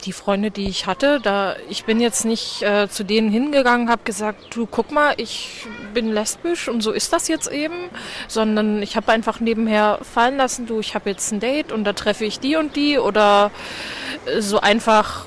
Die 0.05 0.13
Freunde, 0.13 0.51
die 0.51 0.69
ich 0.69 0.87
hatte, 0.87 1.21
da 1.21 1.55
ich 1.69 1.85
bin 1.85 2.01
jetzt 2.01 2.25
nicht 2.25 2.63
äh, 2.63 2.89
zu 2.89 3.05
denen 3.05 3.31
hingegangen, 3.31 3.89
habe 3.89 4.03
gesagt, 4.05 4.55
du 4.55 4.67
guck 4.67 4.91
mal, 4.91 5.15
ich 5.17 5.67
bin 5.95 6.13
lesbisch 6.13 6.69
und 6.69 6.81
so 6.81 6.91
ist 6.91 7.13
das 7.13 7.29
jetzt 7.29 7.51
eben, 7.51 7.89
sondern 8.27 8.83
ich 8.83 8.97
habe 8.97 9.13
einfach 9.13 9.39
nebenher 9.39 10.01
fallen 10.03 10.37
lassen, 10.37 10.67
du, 10.67 10.81
ich 10.81 10.97
habe 10.97 11.09
jetzt 11.11 11.31
ein 11.33 11.39
Date 11.39 11.71
und 11.71 11.85
da 11.85 11.93
treffe 11.93 12.25
ich 12.25 12.41
die 12.41 12.57
und 12.57 12.75
die 12.75 12.99
oder 12.99 13.53
äh, 14.27 14.41
so 14.41 14.61
einfach 14.61 15.27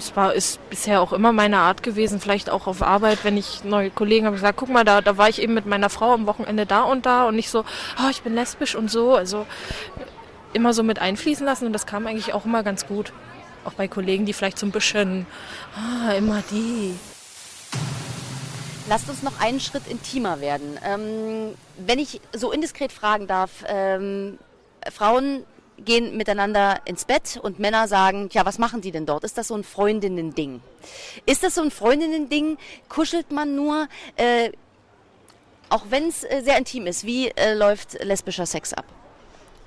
es 0.00 0.16
war, 0.16 0.34
ist 0.34 0.58
bisher 0.70 1.00
auch 1.00 1.12
immer 1.12 1.32
meine 1.32 1.58
Art 1.58 1.82
gewesen, 1.82 2.20
vielleicht 2.20 2.50
auch 2.50 2.66
auf 2.66 2.82
Arbeit, 2.82 3.24
wenn 3.24 3.36
ich 3.36 3.64
neue 3.64 3.90
Kollegen 3.90 4.26
habe 4.26 4.36
gesagt, 4.36 4.58
guck 4.58 4.68
mal, 4.68 4.84
da, 4.84 5.00
da 5.00 5.16
war 5.16 5.28
ich 5.28 5.40
eben 5.40 5.54
mit 5.54 5.66
meiner 5.66 5.90
Frau 5.90 6.12
am 6.12 6.26
Wochenende 6.26 6.66
da 6.66 6.82
und 6.82 7.06
da 7.06 7.26
und 7.26 7.36
nicht 7.36 7.50
so, 7.50 7.60
oh, 7.98 8.10
ich 8.10 8.22
bin 8.22 8.34
lesbisch 8.34 8.74
und 8.74 8.90
so. 8.90 9.14
Also 9.14 9.46
immer 10.52 10.72
so 10.72 10.82
mit 10.82 10.98
einfließen 10.98 11.46
lassen 11.46 11.66
und 11.66 11.72
das 11.72 11.86
kam 11.86 12.06
eigentlich 12.06 12.34
auch 12.34 12.44
immer 12.44 12.62
ganz 12.62 12.86
gut. 12.86 13.12
Auch 13.64 13.74
bei 13.74 13.88
Kollegen, 13.88 14.26
die 14.26 14.32
vielleicht 14.32 14.58
so 14.58 14.66
ein 14.66 14.72
bisschen, 14.72 15.26
ah, 15.76 16.12
immer 16.12 16.42
die. 16.50 16.98
Lasst 18.88 19.08
uns 19.08 19.22
noch 19.22 19.38
einen 19.40 19.60
Schritt 19.60 19.86
intimer 19.86 20.40
werden. 20.40 20.78
Ähm, 20.84 21.54
wenn 21.76 21.98
ich 21.98 22.20
so 22.32 22.50
indiskret 22.50 22.90
fragen 22.90 23.26
darf, 23.26 23.50
ähm, 23.68 24.38
Frauen 24.90 25.44
gehen 25.84 26.16
miteinander 26.16 26.80
ins 26.84 27.04
Bett 27.04 27.38
und 27.42 27.58
Männer 27.58 27.88
sagen, 27.88 28.28
ja, 28.32 28.44
was 28.44 28.58
machen 28.58 28.80
die 28.80 28.92
denn 28.92 29.06
dort? 29.06 29.24
Ist 29.24 29.38
das 29.38 29.48
so 29.48 29.54
ein 29.54 29.64
Freundinnen-Ding? 29.64 30.60
Ist 31.26 31.42
das 31.42 31.54
so 31.54 31.62
ein 31.62 31.70
Freundinnen-Ding? 31.70 32.58
Kuschelt 32.88 33.30
man 33.32 33.54
nur? 33.54 33.88
Äh, 34.16 34.50
auch 35.68 35.84
wenn 35.90 36.08
es 36.08 36.24
äh, 36.24 36.42
sehr 36.42 36.58
intim 36.58 36.86
ist, 36.86 37.06
wie 37.06 37.28
äh, 37.28 37.54
läuft 37.54 38.02
lesbischer 38.04 38.46
Sex 38.46 38.74
ab? 38.74 38.84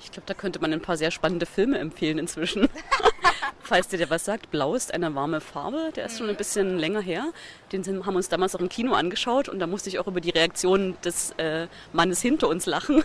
Ich 0.04 0.12
glaube, 0.12 0.26
da 0.26 0.34
könnte 0.34 0.60
man 0.60 0.74
ein 0.74 0.82
paar 0.82 0.98
sehr 0.98 1.12
spannende 1.12 1.46
Filme 1.46 1.80
empfehlen 1.80 2.20
inzwischen. 2.20 2.68
Falls 3.62 3.88
dir 3.88 3.98
der 3.98 4.10
was 4.10 4.26
sagt, 4.26 4.52
Blau 4.52 4.76
ist 4.76 4.94
eine 4.94 5.16
warme 5.16 5.40
Farbe, 5.40 5.92
der 5.96 6.08
ist 6.08 6.18
schon 6.18 6.30
ein 6.30 6.36
bisschen 6.36 6.78
länger 6.78 7.00
her. 7.00 7.32
Den 7.72 7.86
haben 7.86 8.14
wir 8.14 8.18
uns 8.18 8.28
damals 8.28 8.54
auch 8.56 8.60
im 8.60 8.68
Kino 8.68 8.94
angeschaut 8.94 9.48
und 9.48 9.60
da 9.60 9.68
musste 9.68 9.88
ich 9.88 10.00
auch 10.00 10.08
über 10.08 10.20
die 10.20 10.32
Reaktion 10.32 10.98
des 11.06 11.32
äh, 11.38 11.68
Mannes 11.94 12.22
hinter 12.22 12.50
uns 12.50 12.66
lachen, 12.66 13.04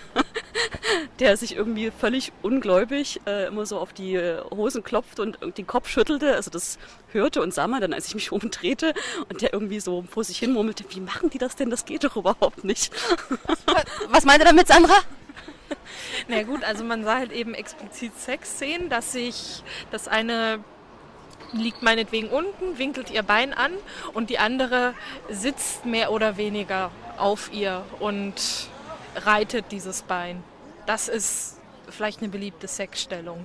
der 1.20 1.36
sich 1.36 1.56
irgendwie 1.56 1.90
völlig 1.90 2.32
ungläubig 2.42 3.20
äh, 3.26 3.46
immer 3.46 3.66
so 3.66 3.78
auf 3.78 3.92
die 3.92 4.18
Hosen 4.50 4.82
klopfte 4.82 5.22
und 5.22 5.58
den 5.58 5.66
Kopf 5.66 5.88
schüttelte. 5.88 6.34
Also 6.34 6.50
das 6.50 6.78
hörte 7.12 7.42
und 7.42 7.54
sah 7.54 7.66
man 7.66 7.80
dann, 7.80 7.92
als 7.92 8.08
ich 8.08 8.14
mich 8.14 8.32
umdrehte 8.38 8.94
und 9.28 9.42
der 9.42 9.52
irgendwie 9.52 9.80
so 9.80 10.04
vor 10.10 10.24
sich 10.24 10.38
hin 10.38 10.52
murmelte, 10.52 10.84
wie 10.90 11.00
machen 11.00 11.30
die 11.30 11.38
das 11.38 11.56
denn? 11.56 11.70
Das 11.70 11.84
geht 11.84 12.04
doch 12.04 12.16
überhaupt 12.16 12.64
nicht. 12.64 12.92
was 14.08 14.24
meint 14.24 14.40
er 14.40 14.46
damit, 14.46 14.68
Sandra? 14.68 14.96
Na 16.28 16.42
gut, 16.42 16.64
also 16.64 16.84
man 16.84 17.04
sah 17.04 17.16
halt 17.16 17.32
eben 17.32 17.54
explizit 17.54 18.18
Sexszenen, 18.18 18.88
dass 18.88 19.12
sich 19.12 19.62
das 19.90 20.08
eine 20.08 20.60
liegt 21.52 21.82
meinetwegen 21.82 22.28
unten, 22.28 22.78
winkelt 22.78 23.10
ihr 23.10 23.22
Bein 23.22 23.54
an 23.54 23.72
und 24.12 24.30
die 24.30 24.38
andere 24.38 24.94
sitzt 25.30 25.86
mehr 25.86 26.12
oder 26.12 26.36
weniger 26.36 26.90
auf 27.16 27.50
ihr 27.52 27.84
und 28.00 28.34
reitet 29.26 29.66
dieses 29.70 30.02
Bein. 30.02 30.42
Das 30.86 31.08
ist 31.08 31.58
vielleicht 31.90 32.20
eine 32.20 32.28
beliebte 32.28 32.68
Sexstellung. 32.68 33.44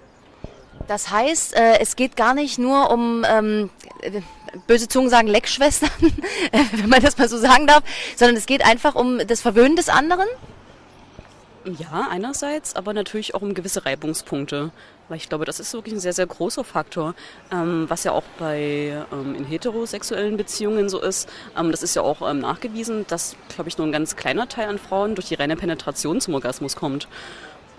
Das 0.87 1.11
heißt, 1.11 1.55
äh, 1.55 1.79
es 1.79 1.95
geht 1.95 2.15
gar 2.15 2.33
nicht 2.33 2.57
nur 2.57 2.89
um, 2.91 3.25
ähm, 3.27 3.69
äh, 4.01 4.21
böse 4.67 4.87
Zungen 4.87 5.09
sagen, 5.09 5.27
Leckschwestern, 5.27 5.89
wenn 6.73 6.89
man 6.89 7.01
das 7.01 7.17
mal 7.17 7.29
so 7.29 7.37
sagen 7.37 7.67
darf, 7.67 7.83
sondern 8.15 8.37
es 8.37 8.45
geht 8.45 8.65
einfach 8.65 8.95
um 8.95 9.25
das 9.25 9.41
Verwöhnen 9.41 9.75
des 9.75 9.89
anderen? 9.89 10.27
Ja, 11.65 12.07
einerseits, 12.09 12.75
aber 12.75 12.93
natürlich 12.93 13.35
auch 13.35 13.41
um 13.41 13.53
gewisse 13.53 13.85
Reibungspunkte. 13.85 14.71
Weil 15.09 15.17
ich 15.17 15.29
glaube, 15.29 15.45
das 15.45 15.59
ist 15.59 15.73
wirklich 15.73 15.93
ein 15.93 15.99
sehr, 15.99 16.13
sehr 16.13 16.27
großer 16.27 16.63
Faktor, 16.63 17.13
ähm, 17.51 17.85
was 17.89 18.03
ja 18.03 18.11
auch 18.13 18.23
bei 18.39 19.05
ähm, 19.11 19.35
in 19.35 19.45
heterosexuellen 19.45 20.37
Beziehungen 20.37 20.89
so 20.89 21.01
ist. 21.01 21.29
Ähm, 21.57 21.71
das 21.71 21.83
ist 21.83 21.95
ja 21.95 22.01
auch 22.01 22.27
ähm, 22.27 22.39
nachgewiesen, 22.39 23.05
dass, 23.07 23.35
glaube 23.49 23.69
ich, 23.69 23.77
nur 23.77 23.87
ein 23.87 23.91
ganz 23.91 24.15
kleiner 24.15 24.47
Teil 24.47 24.69
an 24.69 24.79
Frauen 24.79 25.15
durch 25.15 25.27
die 25.27 25.35
reine 25.35 25.55
Penetration 25.55 26.21
zum 26.21 26.33
Orgasmus 26.33 26.75
kommt. 26.75 27.07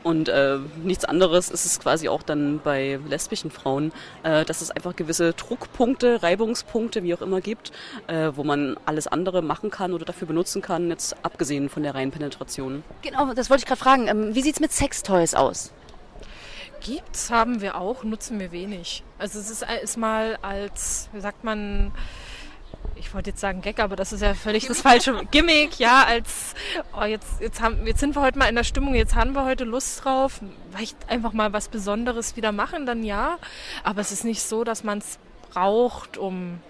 Und 0.04 0.28
äh, 0.28 0.58
nichts 0.82 1.06
anderes 1.06 1.48
ist 1.48 1.64
es 1.64 1.80
quasi 1.80 2.10
auch 2.10 2.22
dann 2.22 2.60
bei 2.62 3.00
lesbischen 3.08 3.50
Frauen, 3.50 3.90
äh, 4.22 4.44
dass 4.44 4.60
es 4.60 4.70
einfach 4.70 4.94
gewisse 4.94 5.32
Druckpunkte, 5.32 6.22
Reibungspunkte, 6.22 7.02
wie 7.02 7.14
auch 7.14 7.22
immer 7.22 7.40
gibt, 7.40 7.72
äh, 8.06 8.30
wo 8.34 8.44
man 8.44 8.76
alles 8.84 9.06
andere 9.06 9.40
machen 9.40 9.70
kann 9.70 9.94
oder 9.94 10.04
dafür 10.04 10.28
benutzen 10.28 10.60
kann, 10.60 10.90
jetzt 10.90 11.16
abgesehen 11.24 11.70
von 11.70 11.82
der 11.82 11.94
reinen 11.94 12.12
Penetration. 12.12 12.84
Genau, 13.00 13.32
das 13.32 13.48
wollte 13.48 13.62
ich 13.62 13.66
gerade 13.66 13.80
fragen. 13.80 14.06
Ähm, 14.08 14.34
wie 14.34 14.42
sieht's 14.42 14.60
mit 14.60 14.72
Sextoys 14.72 15.34
aus? 15.34 15.72
Gibt's, 16.84 17.30
haben 17.30 17.62
wir 17.62 17.76
auch, 17.76 18.04
nutzen 18.04 18.38
wir 18.38 18.52
wenig. 18.52 19.02
Also 19.18 19.38
es 19.40 19.48
ist, 19.48 19.64
ist 19.82 19.96
mal 19.96 20.38
als, 20.42 21.08
wie 21.14 21.20
sagt 21.20 21.42
man, 21.42 21.92
ich 22.94 23.14
wollte 23.14 23.30
jetzt 23.30 23.40
sagen 23.40 23.62
Gag, 23.62 23.80
aber 23.80 23.96
das 23.96 24.12
ist 24.12 24.20
ja 24.20 24.34
völlig 24.34 24.66
das 24.66 24.82
falsche 24.82 25.24
Gimmick, 25.30 25.78
ja, 25.78 26.04
als 26.04 26.54
oh, 26.94 27.04
jetzt, 27.04 27.40
jetzt, 27.40 27.62
haben, 27.62 27.86
jetzt 27.86 28.00
sind 28.00 28.14
wir 28.14 28.20
heute 28.20 28.38
mal 28.38 28.50
in 28.50 28.54
der 28.54 28.64
Stimmung, 28.64 28.94
jetzt 28.94 29.14
haben 29.14 29.32
wir 29.32 29.46
heute 29.46 29.64
Lust 29.64 30.04
drauf, 30.04 30.40
vielleicht 30.72 31.08
einfach 31.08 31.32
mal 31.32 31.54
was 31.54 31.68
Besonderes 31.68 32.36
wieder 32.36 32.52
machen, 32.52 32.84
dann 32.84 33.02
ja. 33.02 33.38
Aber 33.82 34.02
es 34.02 34.12
ist 34.12 34.24
nicht 34.24 34.42
so, 34.42 34.62
dass 34.62 34.84
man 34.84 34.98
es 34.98 35.18
braucht, 35.52 36.18
um 36.18 36.60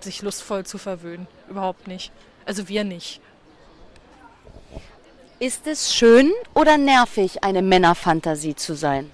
sich 0.00 0.22
lustvoll 0.22 0.64
zu 0.64 0.78
verwöhnen. 0.78 1.26
Überhaupt 1.50 1.86
nicht. 1.86 2.12
Also 2.46 2.66
wir 2.68 2.84
nicht. 2.84 3.20
Ist 5.38 5.66
es 5.66 5.94
schön 5.94 6.32
oder 6.54 6.78
nervig, 6.78 7.44
eine 7.44 7.60
Männerfantasie 7.60 8.54
zu 8.54 8.74
sein? 8.74 9.10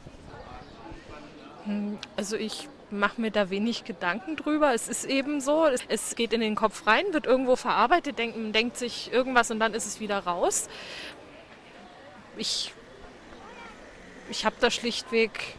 Hm, 1.66 1.98
also 2.16 2.36
ich 2.36 2.68
mache 2.90 3.20
mir 3.20 3.30
da 3.30 3.50
wenig 3.50 3.84
Gedanken 3.84 4.36
drüber. 4.36 4.72
Es 4.72 4.88
ist 4.88 5.04
eben 5.04 5.40
so, 5.40 5.66
es 5.88 6.14
geht 6.14 6.32
in 6.32 6.40
den 6.40 6.54
Kopf 6.54 6.86
rein, 6.86 7.04
wird 7.12 7.26
irgendwo 7.26 7.56
verarbeitet, 7.56 8.18
denkt, 8.18 8.54
denkt 8.54 8.76
sich 8.76 9.12
irgendwas 9.12 9.50
und 9.50 9.60
dann 9.60 9.74
ist 9.74 9.86
es 9.86 10.00
wieder 10.00 10.20
raus. 10.20 10.68
Ich, 12.36 12.72
ich 14.30 14.44
habe 14.44 14.56
da 14.60 14.70
schlichtweg 14.70 15.56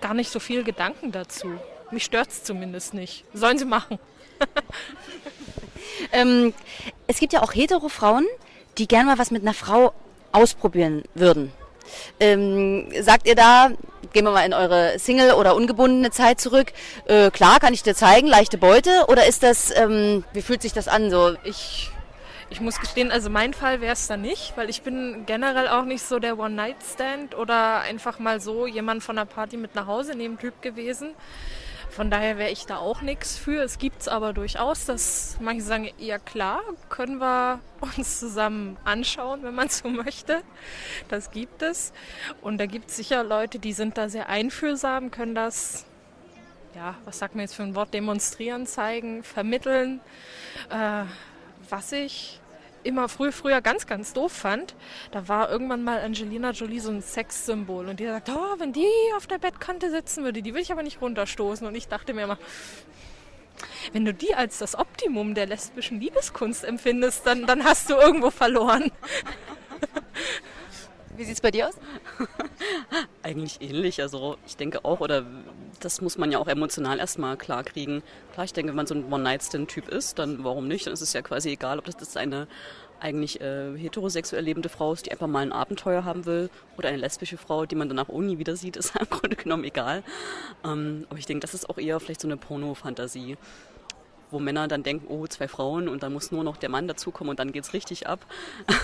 gar 0.00 0.14
nicht 0.14 0.30
so 0.30 0.40
viel 0.40 0.64
Gedanken 0.64 1.12
dazu. 1.12 1.58
Mich 1.90 2.04
stört 2.04 2.28
es 2.28 2.44
zumindest 2.44 2.94
nicht. 2.94 3.24
Sollen 3.34 3.58
sie 3.58 3.64
machen. 3.64 3.98
ähm, 6.12 6.54
es 7.06 7.18
gibt 7.18 7.32
ja 7.32 7.42
auch 7.42 7.54
hetero 7.54 7.88
Frauen, 7.88 8.26
die 8.78 8.88
gerne 8.88 9.06
mal 9.06 9.18
was 9.18 9.30
mit 9.30 9.42
einer 9.42 9.54
Frau 9.54 9.92
ausprobieren 10.32 11.04
würden. 11.14 11.52
Ähm, 12.18 12.88
sagt 13.02 13.26
ihr 13.28 13.34
da, 13.34 13.70
gehen 14.14 14.24
wir 14.24 14.30
mal 14.30 14.46
in 14.46 14.54
eure 14.54 14.98
Single- 14.98 15.32
oder 15.32 15.54
ungebundene 15.54 16.10
Zeit 16.10 16.40
zurück, 16.40 16.72
äh, 17.06 17.30
klar, 17.30 17.60
kann 17.60 17.74
ich 17.74 17.82
dir 17.82 17.94
zeigen, 17.94 18.28
leichte 18.28 18.56
Beute? 18.56 19.04
Oder 19.08 19.26
ist 19.26 19.42
das, 19.42 19.76
ähm, 19.76 20.24
wie 20.32 20.40
fühlt 20.40 20.62
sich 20.62 20.72
das 20.72 20.88
an 20.88 21.10
so? 21.10 21.34
Ich, 21.42 21.90
ich 22.48 22.60
muss 22.60 22.80
gestehen, 22.80 23.10
also 23.10 23.28
mein 23.28 23.52
Fall 23.52 23.80
wäre 23.80 23.92
es 23.92 24.06
da 24.06 24.16
nicht, 24.16 24.56
weil 24.56 24.70
ich 24.70 24.82
bin 24.82 25.26
generell 25.26 25.68
auch 25.68 25.84
nicht 25.84 26.02
so 26.02 26.18
der 26.20 26.38
One-Night-Stand 26.38 27.36
oder 27.36 27.80
einfach 27.80 28.18
mal 28.18 28.40
so 28.40 28.66
jemand 28.66 29.02
von 29.02 29.16
der 29.16 29.24
Party 29.24 29.56
mit 29.56 29.74
nach 29.74 29.86
Hause 29.86 30.14
nehmen 30.16 30.38
Typ 30.38 30.62
gewesen. 30.62 31.10
Von 31.94 32.10
daher 32.10 32.38
wäre 32.38 32.50
ich 32.50 32.66
da 32.66 32.78
auch 32.78 33.02
nichts 33.02 33.38
für. 33.38 33.62
Es 33.62 33.78
gibt 33.78 34.00
es 34.00 34.08
aber 34.08 34.32
durchaus, 34.32 34.84
dass 34.84 35.36
manche 35.40 35.62
sagen, 35.62 35.90
ja 35.96 36.18
klar, 36.18 36.60
können 36.88 37.18
wir 37.18 37.60
uns 37.80 38.18
zusammen 38.18 38.76
anschauen, 38.82 39.44
wenn 39.44 39.54
man 39.54 39.68
so 39.68 39.88
möchte. 39.90 40.42
Das 41.08 41.30
gibt 41.30 41.62
es. 41.62 41.92
Und 42.42 42.58
da 42.58 42.66
gibt 42.66 42.90
es 42.90 42.96
sicher 42.96 43.22
Leute, 43.22 43.60
die 43.60 43.72
sind 43.72 43.96
da 43.96 44.08
sehr 44.08 44.28
einfühlsam, 44.28 45.12
können 45.12 45.36
das, 45.36 45.86
ja, 46.74 46.96
was 47.04 47.20
sagt 47.20 47.36
man 47.36 47.42
jetzt 47.42 47.54
für 47.54 47.62
ein 47.62 47.76
Wort, 47.76 47.94
demonstrieren, 47.94 48.66
zeigen, 48.66 49.22
vermitteln. 49.22 50.00
Äh, 50.70 51.04
was 51.70 51.92
ich 51.92 52.40
immer 52.84 53.08
früh, 53.08 53.32
früher 53.32 53.60
ganz, 53.60 53.86
ganz 53.86 54.12
doof 54.12 54.32
fand, 54.32 54.74
da 55.10 55.28
war 55.28 55.50
irgendwann 55.50 55.82
mal 55.82 56.00
Angelina 56.00 56.50
Jolie 56.50 56.80
so 56.80 56.90
ein 56.90 57.02
Sexsymbol 57.02 57.88
und 57.88 58.00
die 58.00 58.06
sagt, 58.06 58.28
oh, 58.28 58.54
wenn 58.58 58.72
die 58.72 58.86
auf 59.16 59.26
der 59.26 59.38
Bettkante 59.38 59.90
sitzen 59.90 60.24
würde, 60.24 60.42
die 60.42 60.54
will 60.54 60.62
ich 60.62 60.72
aber 60.72 60.82
nicht 60.82 61.00
runterstoßen. 61.00 61.66
Und 61.66 61.74
ich 61.74 61.88
dachte 61.88 62.14
mir 62.14 62.24
immer, 62.24 62.38
wenn 63.92 64.04
du 64.04 64.12
die 64.12 64.34
als 64.34 64.58
das 64.58 64.76
Optimum 64.76 65.34
der 65.34 65.46
lesbischen 65.46 66.00
Liebeskunst 66.00 66.64
empfindest, 66.64 67.26
dann, 67.26 67.46
dann 67.46 67.64
hast 67.64 67.90
du 67.90 67.94
irgendwo 67.94 68.30
verloren. 68.30 68.90
Wie 71.16 71.24
sieht 71.24 71.34
es 71.34 71.40
bei 71.40 71.50
dir 71.50 71.68
aus? 71.68 71.74
Eigentlich 73.22 73.60
ähnlich. 73.60 74.02
Also 74.02 74.36
ich 74.46 74.56
denke 74.56 74.84
auch, 74.84 75.00
oder 75.00 75.24
das 75.80 76.00
muss 76.00 76.18
man 76.18 76.32
ja 76.32 76.38
auch 76.38 76.48
emotional 76.48 76.98
erstmal 76.98 77.36
klar 77.36 77.62
kriegen. 77.62 78.02
Klar, 78.32 78.44
ich 78.44 78.52
denke, 78.52 78.70
wenn 78.70 78.76
man 78.76 78.86
so 78.86 78.94
ein 78.94 79.12
One-Night-Stand-Typ 79.12 79.88
ist, 79.88 80.18
dann 80.18 80.42
warum 80.42 80.66
nicht? 80.66 80.86
Dann 80.86 80.92
ist 80.92 81.02
es 81.02 81.12
ja 81.12 81.22
quasi 81.22 81.50
egal, 81.50 81.78
ob 81.78 81.84
das, 81.84 81.96
das 81.96 82.16
eine 82.16 82.48
eigentlich 83.00 83.40
äh, 83.40 83.76
heterosexuell 83.76 84.42
lebende 84.42 84.68
Frau 84.68 84.92
ist, 84.92 85.06
die 85.06 85.12
einfach 85.12 85.26
mal 85.26 85.40
ein 85.40 85.52
Abenteuer 85.52 86.04
haben 86.04 86.26
will, 86.26 86.48
oder 86.78 86.88
eine 86.88 86.98
lesbische 86.98 87.36
Frau, 87.36 87.66
die 87.66 87.74
man 87.74 87.88
danach 87.88 88.08
auch 88.08 88.20
nie 88.20 88.38
wieder 88.38 88.56
sieht, 88.56 88.76
ist 88.78 88.94
im 88.98 89.08
Grunde 89.08 89.36
genommen 89.36 89.64
egal. 89.64 90.02
Ähm, 90.64 91.06
aber 91.10 91.18
ich 91.18 91.26
denke, 91.26 91.40
das 91.40 91.54
ist 91.54 91.68
auch 91.68 91.78
eher 91.78 92.00
vielleicht 92.00 92.22
so 92.22 92.28
eine 92.28 92.36
Porno-Fantasie 92.36 93.36
wo 94.34 94.40
Männer 94.40 94.68
dann 94.68 94.82
denken, 94.82 95.06
oh, 95.08 95.26
zwei 95.26 95.48
Frauen 95.48 95.88
und 95.88 96.02
dann 96.02 96.12
muss 96.12 96.30
nur 96.30 96.44
noch 96.44 96.58
der 96.58 96.68
Mann 96.68 96.86
dazukommen 96.86 97.30
und 97.30 97.38
dann 97.38 97.52
geht's 97.52 97.72
richtig 97.72 98.06
ab. 98.06 98.20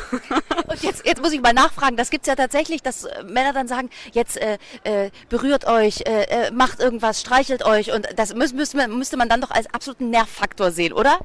Und 0.69 0.83
jetzt, 0.85 1.05
jetzt 1.05 1.21
muss 1.21 1.33
ich 1.33 1.41
mal 1.41 1.53
nachfragen, 1.53 1.97
das 1.97 2.11
gibt's 2.11 2.29
ja 2.29 2.37
tatsächlich, 2.37 2.81
dass 2.81 3.05
äh, 3.05 3.25
Männer 3.25 3.53
dann 3.53 3.67
sagen, 3.67 3.91
jetzt 4.13 4.37
äh, 4.37 4.59
äh, 4.85 5.11
berührt 5.29 5.67
euch, 5.67 6.03
äh, 6.07 6.23
äh, 6.25 6.51
macht 6.53 6.79
irgendwas, 6.79 7.21
streichelt 7.21 7.65
euch 7.65 7.93
und 7.93 8.07
das 8.15 8.35
müß, 8.35 8.53
müsste, 8.53 8.77
man, 8.77 8.97
müsste 8.97 9.17
man 9.17 9.29
dann 9.29 9.41
doch 9.41 9.51
als 9.51 9.67
absoluten 9.75 10.11
Nervfaktor 10.11 10.71
sehen, 10.71 10.93
oder? 10.93 11.19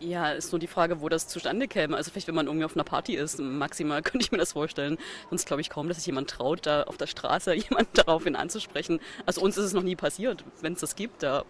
Ja, 0.00 0.32
ist 0.32 0.52
nur 0.52 0.58
die 0.58 0.66
Frage, 0.66 1.00
wo 1.00 1.08
das 1.08 1.28
zustande 1.28 1.66
käme. 1.66 1.96
Also 1.96 2.10
vielleicht, 2.10 2.28
wenn 2.28 2.34
man 2.34 2.46
irgendwie 2.46 2.64
auf 2.64 2.76
einer 2.76 2.84
Party 2.84 3.14
ist, 3.14 3.38
maximal 3.38 4.02
könnte 4.02 4.24
ich 4.24 4.32
mir 4.32 4.38
das 4.38 4.52
vorstellen. 4.52 4.98
Sonst 5.30 5.46
glaube 5.46 5.62
ich 5.62 5.70
kaum, 5.70 5.88
dass 5.88 5.98
sich 5.98 6.06
jemand 6.06 6.28
traut, 6.28 6.66
da 6.66 6.82
auf 6.84 6.96
der 6.96 7.06
Straße 7.06 7.54
jemand 7.54 7.88
daraufhin 7.94 8.36
anzusprechen. 8.36 9.00
Also 9.24 9.40
uns 9.40 9.56
ist 9.56 9.66
es 9.66 9.72
noch 9.72 9.82
nie 9.82 9.96
passiert. 9.96 10.44
Wenn 10.60 10.74
es 10.74 10.80
das 10.80 10.96
gibt, 10.96 11.22
da 11.22 11.44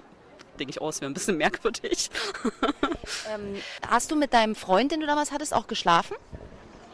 denke 0.58 0.70
ich, 0.70 0.80
es 0.80 1.00
wäre 1.00 1.10
ein 1.10 1.14
bisschen 1.14 1.36
merkwürdig. 1.36 2.10
ähm, 3.34 3.56
hast 3.88 4.10
du 4.10 4.16
mit 4.16 4.32
deinem 4.32 4.54
Freund, 4.54 4.92
den 4.92 5.00
du 5.00 5.06
damals 5.06 5.32
hattest, 5.32 5.54
auch 5.54 5.66
geschlafen? 5.66 6.16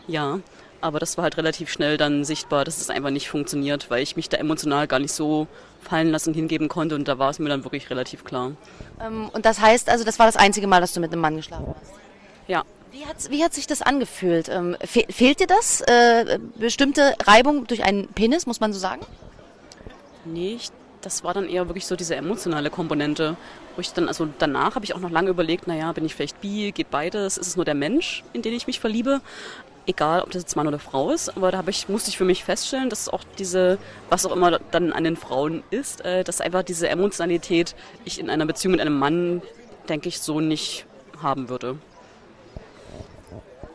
Ja, 0.06 0.40
aber 0.80 0.98
das 0.98 1.16
war 1.16 1.24
halt 1.24 1.36
relativ 1.36 1.70
schnell 1.70 1.96
dann 1.96 2.24
sichtbar, 2.24 2.64
dass 2.64 2.80
es 2.80 2.90
einfach 2.90 3.10
nicht 3.10 3.28
funktioniert, 3.28 3.90
weil 3.90 4.02
ich 4.02 4.16
mich 4.16 4.28
da 4.28 4.38
emotional 4.38 4.86
gar 4.86 4.98
nicht 4.98 5.12
so 5.12 5.46
fallen 5.82 6.10
lassen 6.10 6.34
hingeben 6.34 6.68
konnte 6.68 6.94
und 6.94 7.06
da 7.08 7.18
war 7.18 7.30
es 7.30 7.38
mir 7.38 7.48
dann 7.48 7.64
wirklich 7.64 7.90
relativ 7.90 8.24
klar. 8.24 8.52
Ähm, 9.00 9.28
und 9.32 9.44
das 9.44 9.60
heißt 9.60 9.88
also, 9.88 10.04
das 10.04 10.18
war 10.18 10.26
das 10.26 10.36
einzige 10.36 10.66
Mal, 10.66 10.80
dass 10.80 10.92
du 10.92 11.00
mit 11.00 11.12
einem 11.12 11.20
Mann 11.20 11.36
geschlafen 11.36 11.74
hast? 11.78 11.92
Ja. 12.48 12.64
Wie, 12.92 13.06
hat's, 13.06 13.30
wie 13.30 13.44
hat 13.44 13.54
sich 13.54 13.66
das 13.66 13.82
angefühlt? 13.82 14.48
Ähm, 14.48 14.76
fe 14.82 15.04
fehlt 15.10 15.40
dir 15.40 15.46
das? 15.46 15.80
Äh, 15.82 16.38
bestimmte 16.56 17.14
Reibung 17.24 17.66
durch 17.66 17.84
einen 17.84 18.08
Penis, 18.08 18.46
muss 18.46 18.60
man 18.60 18.72
so 18.72 18.78
sagen? 18.78 19.02
Nee, 20.24 20.54
ich 20.54 20.70
das 21.02 21.24
war 21.24 21.34
dann 21.34 21.48
eher 21.48 21.68
wirklich 21.68 21.86
so 21.86 21.96
diese 21.96 22.16
emotionale 22.16 22.70
Komponente, 22.70 23.36
wo 23.74 23.80
ich 23.80 23.92
dann, 23.92 24.08
also 24.08 24.28
danach 24.38 24.74
habe 24.74 24.84
ich 24.84 24.94
auch 24.94 25.00
noch 25.00 25.10
lange 25.10 25.30
überlegt, 25.30 25.66
naja, 25.66 25.92
bin 25.92 26.04
ich 26.04 26.14
vielleicht 26.14 26.40
bi, 26.40 26.72
geht 26.72 26.90
beides, 26.90 27.38
ist 27.38 27.46
es 27.48 27.56
nur 27.56 27.64
der 27.64 27.74
Mensch, 27.74 28.22
in 28.32 28.42
den 28.42 28.54
ich 28.54 28.66
mich 28.66 28.80
verliebe? 28.80 29.20
Egal, 29.86 30.22
ob 30.22 30.30
das 30.30 30.42
jetzt 30.42 30.56
Mann 30.56 30.68
oder 30.68 30.78
Frau 30.78 31.10
ist, 31.10 31.36
aber 31.36 31.50
da 31.50 31.58
habe 31.58 31.70
ich, 31.70 31.88
musste 31.88 32.10
ich 32.10 32.18
für 32.18 32.24
mich 32.24 32.44
feststellen, 32.44 32.90
dass 32.90 33.08
auch 33.08 33.24
diese, 33.38 33.78
was 34.10 34.26
auch 34.26 34.36
immer 34.36 34.58
dann 34.70 34.92
an 34.92 35.04
den 35.04 35.16
Frauen 35.16 35.62
ist, 35.70 36.04
äh, 36.04 36.22
dass 36.22 36.40
einfach 36.40 36.62
diese 36.62 36.88
Emotionalität 36.88 37.74
ich 38.04 38.20
in 38.20 38.28
einer 38.28 38.46
Beziehung 38.46 38.72
mit 38.72 38.80
einem 38.80 38.98
Mann, 38.98 39.42
denke 39.88 40.08
ich, 40.08 40.20
so 40.20 40.40
nicht 40.40 40.84
haben 41.22 41.48
würde. 41.48 41.78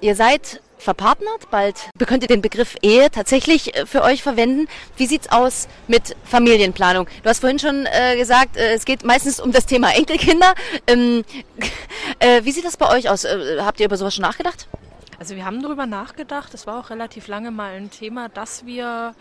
Ihr 0.01 0.15
seid 0.15 0.61
verpartnert, 0.77 1.49
bald 1.51 1.75
könnt 2.05 2.23
ihr 2.23 2.27
den 2.27 2.41
Begriff 2.41 2.75
Ehe 2.81 3.09
tatsächlich 3.09 3.75
äh, 3.75 3.85
für 3.85 4.03
euch 4.03 4.23
verwenden. 4.23 4.67
Wie 4.97 5.07
sieht's 5.07 5.31
aus 5.31 5.67
mit 5.87 6.15
Familienplanung? 6.23 7.07
Du 7.23 7.29
hast 7.29 7.39
vorhin 7.39 7.59
schon 7.59 7.85
äh, 7.85 8.15
gesagt, 8.15 8.57
äh, 8.57 8.73
es 8.73 8.85
geht 8.85 9.03
meistens 9.03 9.39
um 9.39 9.51
das 9.51 9.65
Thema 9.65 9.91
Enkelkinder. 9.95 10.53
Ähm, 10.87 11.23
äh, 12.19 12.43
wie 12.43 12.51
sieht 12.51 12.65
das 12.65 12.77
bei 12.77 12.89
euch 12.89 13.09
aus? 13.09 13.23
Äh, 13.23 13.57
habt 13.59 13.79
ihr 13.79 13.87
über 13.87 13.97
sowas 13.97 14.15
schon 14.15 14.23
nachgedacht? 14.23 14.67
Also 15.19 15.35
wir 15.35 15.45
haben 15.45 15.61
darüber 15.61 15.85
nachgedacht. 15.85 16.53
Es 16.53 16.67
war 16.67 16.79
auch 16.79 16.89
relativ 16.89 17.27
lange 17.27 17.51
mal 17.51 17.73
ein 17.73 17.89
Thema, 17.89 18.29
dass 18.29 18.65
wir 18.65 19.15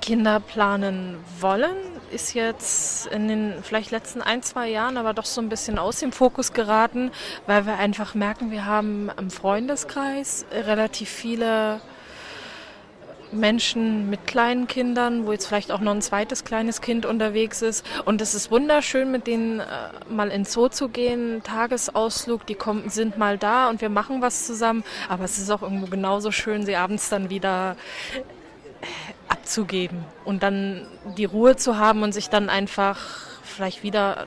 Kinder 0.00 0.40
planen 0.40 1.18
wollen, 1.40 1.76
ist 2.10 2.34
jetzt 2.34 3.06
in 3.06 3.28
den 3.28 3.54
vielleicht 3.62 3.90
letzten 3.90 4.22
ein, 4.22 4.42
zwei 4.42 4.68
Jahren 4.68 4.96
aber 4.96 5.12
doch 5.12 5.24
so 5.24 5.40
ein 5.40 5.48
bisschen 5.48 5.78
aus 5.78 6.00
dem 6.00 6.12
Fokus 6.12 6.52
geraten, 6.52 7.10
weil 7.46 7.66
wir 7.66 7.78
einfach 7.78 8.14
merken, 8.14 8.50
wir 8.50 8.64
haben 8.64 9.10
im 9.18 9.30
Freundeskreis 9.30 10.46
relativ 10.52 11.08
viele 11.10 11.80
Menschen 13.32 14.10
mit 14.10 14.26
kleinen 14.26 14.66
Kindern, 14.66 15.26
wo 15.26 15.32
jetzt 15.32 15.46
vielleicht 15.46 15.72
auch 15.72 15.80
noch 15.80 15.92
ein 15.92 16.02
zweites 16.02 16.44
kleines 16.44 16.80
Kind 16.80 17.06
unterwegs 17.06 17.62
ist. 17.62 17.84
Und 18.04 18.20
es 18.20 18.34
ist 18.34 18.50
wunderschön, 18.50 19.10
mit 19.10 19.26
denen 19.26 19.60
äh, 19.60 19.64
mal 20.10 20.28
ins 20.28 20.52
Zoo 20.52 20.68
zu 20.68 20.88
gehen, 20.88 21.42
Tagesausflug, 21.42 22.46
die 22.46 22.54
kommen, 22.54 22.90
sind 22.90 23.16
mal 23.16 23.38
da 23.38 23.70
und 23.70 23.80
wir 23.80 23.88
machen 23.88 24.20
was 24.20 24.46
zusammen. 24.46 24.84
Aber 25.08 25.24
es 25.24 25.38
ist 25.38 25.50
auch 25.50 25.62
irgendwo 25.62 25.86
genauso 25.86 26.30
schön, 26.30 26.66
sie 26.66 26.76
abends 26.76 27.08
dann 27.08 27.30
wieder 27.30 27.76
abzugeben 29.28 30.04
und 30.24 30.42
dann 30.42 30.86
die 31.16 31.24
Ruhe 31.24 31.56
zu 31.56 31.78
haben 31.78 32.02
und 32.02 32.12
sich 32.12 32.28
dann 32.28 32.48
einfach 32.48 32.98
vielleicht 33.42 33.82
wieder 33.82 34.26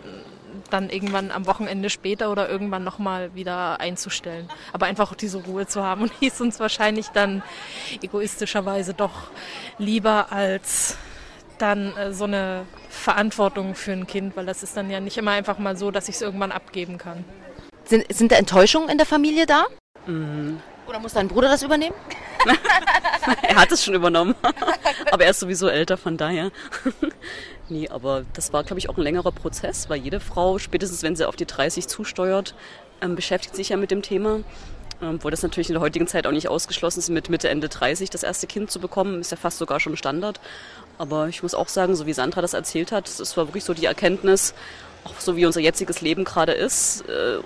dann 0.70 0.90
irgendwann 0.90 1.32
am 1.32 1.46
Wochenende 1.46 1.90
später 1.90 2.32
oder 2.32 2.50
irgendwann 2.50 2.84
nochmal 2.84 3.34
wieder 3.36 3.80
einzustellen. 3.80 4.50
Aber 4.74 4.86
einfach 4.86 5.12
auch 5.12 5.16
diese 5.16 5.38
Ruhe 5.40 5.68
zu 5.68 5.84
haben 5.84 6.04
und 6.04 6.12
hieß 6.20 6.42
uns 6.42 6.60
wahrscheinlich 6.60 7.10
dann 7.10 7.44
egoistischerweise 8.02 8.94
doch 8.94 9.30
lieber 9.78 10.32
als 10.32 10.98
dann 11.58 11.96
äh, 11.96 12.14
so 12.14 12.26
eine 12.26 12.66
Verantwortung 12.90 13.76
für 13.76 13.94
ein 13.94 14.08
Kind, 14.08 14.36
weil 14.36 14.46
das 14.46 14.64
ist 14.64 14.76
dann 14.76 14.90
ja 14.90 15.00
nicht 15.00 15.18
immer 15.18 15.32
einfach 15.32 15.58
mal 15.58 15.78
so, 15.78 15.92
dass 15.92 16.10
ich 16.10 16.16
es 16.16 16.22
irgendwann 16.22 16.52
abgeben 16.52 16.98
kann. 16.98 17.24
Sind, 17.86 18.06
sind 18.14 18.32
da 18.32 18.36
Enttäuschungen 18.36 18.90
in 18.90 18.98
der 18.98 19.06
Familie 19.06 19.46
da? 19.46 19.66
Mhm. 20.06 20.62
Oder 20.88 21.00
muss 21.00 21.14
dein 21.14 21.28
Bruder 21.28 21.50
das 21.50 21.64
übernehmen? 21.64 21.96
er 23.42 23.56
hat 23.56 23.72
es 23.72 23.84
schon 23.84 23.96
übernommen, 23.96 24.36
aber 25.12 25.24
er 25.24 25.32
ist 25.32 25.40
sowieso 25.40 25.68
älter, 25.68 25.98
von 25.98 26.18
daher. 26.18 26.52
nee, 27.70 27.90
aber 27.90 28.24
das 28.34 28.54
war, 28.54 28.64
glaube 28.64 28.80
ich, 28.80 28.90
auch 28.90 28.98
ein 28.98 29.04
längerer 29.04 29.32
Prozess, 29.32 29.90
weil 29.90 30.00
jede 30.00 30.20
Frau, 30.20 30.60
spätestens 30.60 31.02
wenn 31.04 31.16
sie 31.16 31.28
auf 31.28 31.36
die 31.36 31.46
30 31.46 31.88
zusteuert, 31.88 32.54
ähm, 33.02 33.16
beschäftigt 33.16 33.56
sich 33.56 33.70
ja 33.70 33.78
mit 33.78 33.92
dem 33.92 34.02
Thema. 34.02 34.42
Ähm, 35.02 35.20
wo 35.22 35.30
das 35.30 35.44
natürlich 35.44 35.70
in 35.70 35.74
der 35.74 35.82
heutigen 35.82 36.08
Zeit 36.08 36.26
auch 36.26 36.32
nicht 36.32 36.48
ausgeschlossen 36.48 37.00
ist, 37.00 37.10
mit 37.10 37.30
Mitte, 37.30 37.50
Ende 37.50 37.68
30 37.68 38.10
das 38.10 38.24
erste 38.24 38.48
Kind 38.48 38.72
zu 38.72 38.80
bekommen, 38.80 39.20
ist 39.20 39.32
ja 39.32 39.38
fast 39.38 39.58
sogar 39.58 39.82
schon 39.82 39.98
Standard. 39.98 40.40
Aber 40.98 41.28
ich 41.28 41.44
muss 41.44 41.54
auch 41.54 41.68
sagen, 41.68 41.96
so 41.96 42.06
wie 42.06 42.14
Sandra 42.14 42.42
das 42.42 42.54
erzählt 42.54 42.94
hat, 42.94 43.10
es 43.10 43.36
war 43.36 43.48
wirklich 43.48 43.66
so 43.66 43.74
die 43.74 43.86
Erkenntnis, 43.86 44.54
auch 45.04 45.20
so 45.20 45.36
wie 45.36 45.46
unser 45.46 45.60
jetziges 45.60 46.00
Leben 46.00 46.24
gerade 46.24 46.54
ist, 46.54 47.02
äh, 47.10 47.40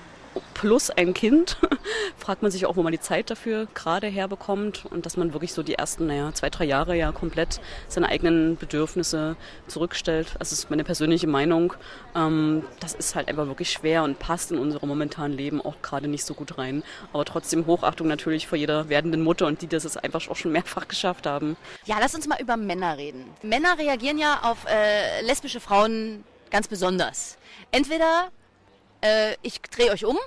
plus 0.53 0.89
ein 0.89 1.13
Kind, 1.13 1.57
fragt 2.17 2.41
man 2.41 2.51
sich 2.51 2.65
auch, 2.65 2.75
wo 2.75 2.83
man 2.83 2.91
die 2.91 2.99
Zeit 2.99 3.29
dafür 3.29 3.67
gerade 3.73 4.07
herbekommt 4.07 4.85
und 4.89 5.05
dass 5.05 5.17
man 5.17 5.33
wirklich 5.33 5.53
so 5.53 5.63
die 5.63 5.75
ersten, 5.75 6.07
naja, 6.07 6.33
zwei, 6.33 6.49
drei 6.49 6.65
Jahre 6.65 6.95
ja 6.95 7.11
komplett 7.11 7.59
seine 7.87 8.09
eigenen 8.09 8.57
Bedürfnisse 8.57 9.35
zurückstellt. 9.67 10.35
Das 10.39 10.51
ist 10.51 10.69
meine 10.69 10.83
persönliche 10.83 11.27
Meinung. 11.27 11.73
Ähm, 12.15 12.63
das 12.79 12.93
ist 12.93 13.15
halt 13.15 13.27
einfach 13.27 13.47
wirklich 13.47 13.71
schwer 13.71 14.03
und 14.03 14.19
passt 14.19 14.51
in 14.51 14.59
unserem 14.59 14.89
momentanen 14.89 15.37
Leben 15.37 15.61
auch 15.61 15.81
gerade 15.81 16.07
nicht 16.07 16.25
so 16.25 16.33
gut 16.33 16.57
rein. 16.57 16.83
Aber 17.13 17.25
trotzdem 17.25 17.65
Hochachtung 17.65 18.07
natürlich 18.07 18.47
vor 18.47 18.57
jeder 18.57 18.89
werdenden 18.89 19.21
Mutter 19.21 19.47
und 19.47 19.61
die 19.61 19.67
das 19.67 19.85
es 19.85 19.97
einfach 19.97 20.27
auch 20.29 20.35
schon 20.35 20.51
mehrfach 20.51 20.87
geschafft 20.87 21.25
haben. 21.25 21.57
Ja, 21.85 21.97
lass 21.99 22.15
uns 22.15 22.27
mal 22.27 22.41
über 22.41 22.57
Männer 22.57 22.97
reden. 22.97 23.25
Männer 23.41 23.77
reagieren 23.77 24.17
ja 24.17 24.39
auf 24.43 24.65
äh, 24.65 25.21
lesbische 25.21 25.59
Frauen 25.59 26.23
ganz 26.49 26.67
besonders. 26.67 27.37
Entweder 27.71 28.29
äh, 29.01 29.35
ich 29.41 29.61
drehe 29.61 29.91
euch 29.91 30.05
um. 30.05 30.17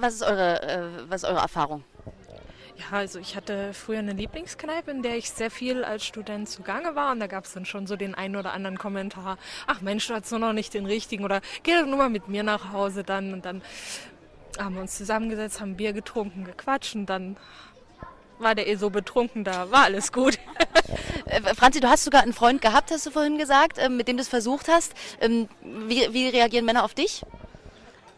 Was 0.00 0.14
ist, 0.14 0.22
eure, 0.22 0.62
äh, 0.62 0.82
was 1.08 1.22
ist 1.22 1.28
eure 1.28 1.40
Erfahrung? 1.40 1.84
Ja, 2.76 2.96
also 2.96 3.18
ich 3.18 3.36
hatte 3.36 3.74
früher 3.74 3.98
eine 3.98 4.14
Lieblingskneipe, 4.14 4.90
in 4.90 5.02
der 5.02 5.18
ich 5.18 5.30
sehr 5.30 5.50
viel 5.50 5.84
als 5.84 6.06
Student 6.06 6.48
zugange 6.48 6.94
war. 6.94 7.12
Und 7.12 7.20
da 7.20 7.26
gab 7.26 7.44
es 7.44 7.52
dann 7.52 7.66
schon 7.66 7.86
so 7.86 7.96
den 7.96 8.14
einen 8.14 8.36
oder 8.36 8.52
anderen 8.54 8.78
Kommentar, 8.78 9.36
ach 9.66 9.82
Mensch, 9.82 10.06
du 10.06 10.14
hast 10.14 10.30
nur 10.30 10.40
noch 10.40 10.54
nicht 10.54 10.72
den 10.72 10.86
richtigen 10.86 11.24
oder 11.24 11.42
geh 11.62 11.74
doch 11.78 11.84
nur 11.84 11.98
mal 11.98 12.08
mit 12.08 12.28
mir 12.28 12.42
nach 12.42 12.72
Hause 12.72 13.04
dann. 13.04 13.34
Und 13.34 13.44
dann 13.44 13.60
haben 14.58 14.76
wir 14.76 14.80
uns 14.80 14.96
zusammengesetzt, 14.96 15.60
haben 15.60 15.76
Bier 15.76 15.92
getrunken, 15.92 16.44
gequatscht 16.44 16.94
und 16.94 17.06
dann 17.06 17.36
war 18.38 18.54
der 18.54 18.66
eh 18.66 18.76
so 18.76 18.88
betrunken, 18.88 19.44
da 19.44 19.70
war 19.70 19.84
alles 19.84 20.12
gut. 20.12 20.38
Äh, 21.26 21.54
Franzi, 21.54 21.78
du 21.78 21.88
hast 21.88 22.02
sogar 22.02 22.22
einen 22.22 22.32
Freund 22.32 22.60
gehabt, 22.60 22.90
hast 22.90 23.06
du 23.06 23.12
vorhin 23.12 23.38
gesagt, 23.38 23.78
ähm, 23.78 23.96
mit 23.96 24.08
dem 24.08 24.16
du 24.16 24.22
es 24.22 24.28
versucht 24.28 24.66
hast. 24.66 24.94
Ähm, 25.20 25.48
wie, 25.62 26.12
wie 26.12 26.28
reagieren 26.28 26.64
Männer 26.64 26.82
auf 26.82 26.92
dich? 26.92 27.22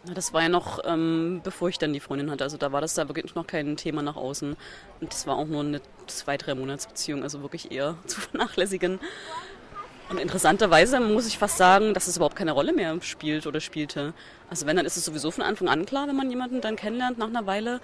Das 0.04 0.32
war 0.32 0.42
ja 0.42 0.48
noch, 0.48 0.80
ähm, 0.84 1.40
bevor 1.44 1.68
ich 1.68 1.78
dann 1.78 1.92
die 1.92 2.00
Freundin 2.00 2.30
hatte. 2.30 2.42
Also 2.42 2.56
da 2.56 2.72
war 2.72 2.80
das 2.80 2.94
da 2.94 3.08
wirklich 3.08 3.34
noch 3.36 3.46
kein 3.46 3.76
Thema 3.76 4.02
nach 4.02 4.16
außen. 4.16 4.56
Und 5.00 5.12
das 5.12 5.26
war 5.28 5.36
auch 5.36 5.46
nur 5.46 5.60
eine 5.60 5.80
zwei, 6.08 6.36
drei 6.36 6.54
Monatsbeziehung, 6.54 7.22
also 7.22 7.42
wirklich 7.42 7.70
eher 7.70 7.96
zu 8.06 8.20
vernachlässigen. 8.20 8.98
Und 10.10 10.18
interessanterweise 10.18 10.98
muss 11.00 11.26
ich 11.26 11.38
fast 11.38 11.56
sagen, 11.56 11.94
dass 11.94 12.08
es 12.08 12.16
überhaupt 12.16 12.36
keine 12.36 12.52
Rolle 12.52 12.72
mehr 12.72 13.00
spielt 13.00 13.46
oder 13.46 13.60
spielte. 13.60 14.12
Also 14.50 14.66
wenn, 14.66 14.76
dann 14.76 14.84
ist 14.84 14.96
es 14.96 15.04
sowieso 15.04 15.30
von 15.30 15.44
Anfang 15.44 15.68
an 15.68 15.86
klar, 15.86 16.08
wenn 16.08 16.16
man 16.16 16.28
jemanden 16.28 16.60
dann 16.60 16.76
kennenlernt 16.76 17.18
nach 17.18 17.28
einer 17.28 17.46
Weile. 17.46 17.80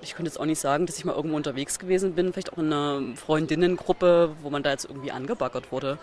Ich 0.00 0.14
könnte 0.14 0.30
jetzt 0.30 0.38
auch 0.38 0.46
nicht 0.46 0.60
sagen, 0.60 0.86
dass 0.86 0.98
ich 0.98 1.04
mal 1.04 1.14
irgendwo 1.14 1.36
unterwegs 1.36 1.78
gewesen 1.78 2.14
bin, 2.14 2.32
vielleicht 2.32 2.52
auch 2.52 2.58
in 2.58 2.72
einer 2.72 3.02
Freundinnengruppe, 3.16 4.30
wo 4.40 4.50
man 4.50 4.62
da 4.62 4.70
jetzt 4.70 4.84
irgendwie 4.84 5.10
angebaggert 5.10 5.72
wurde. 5.72 5.98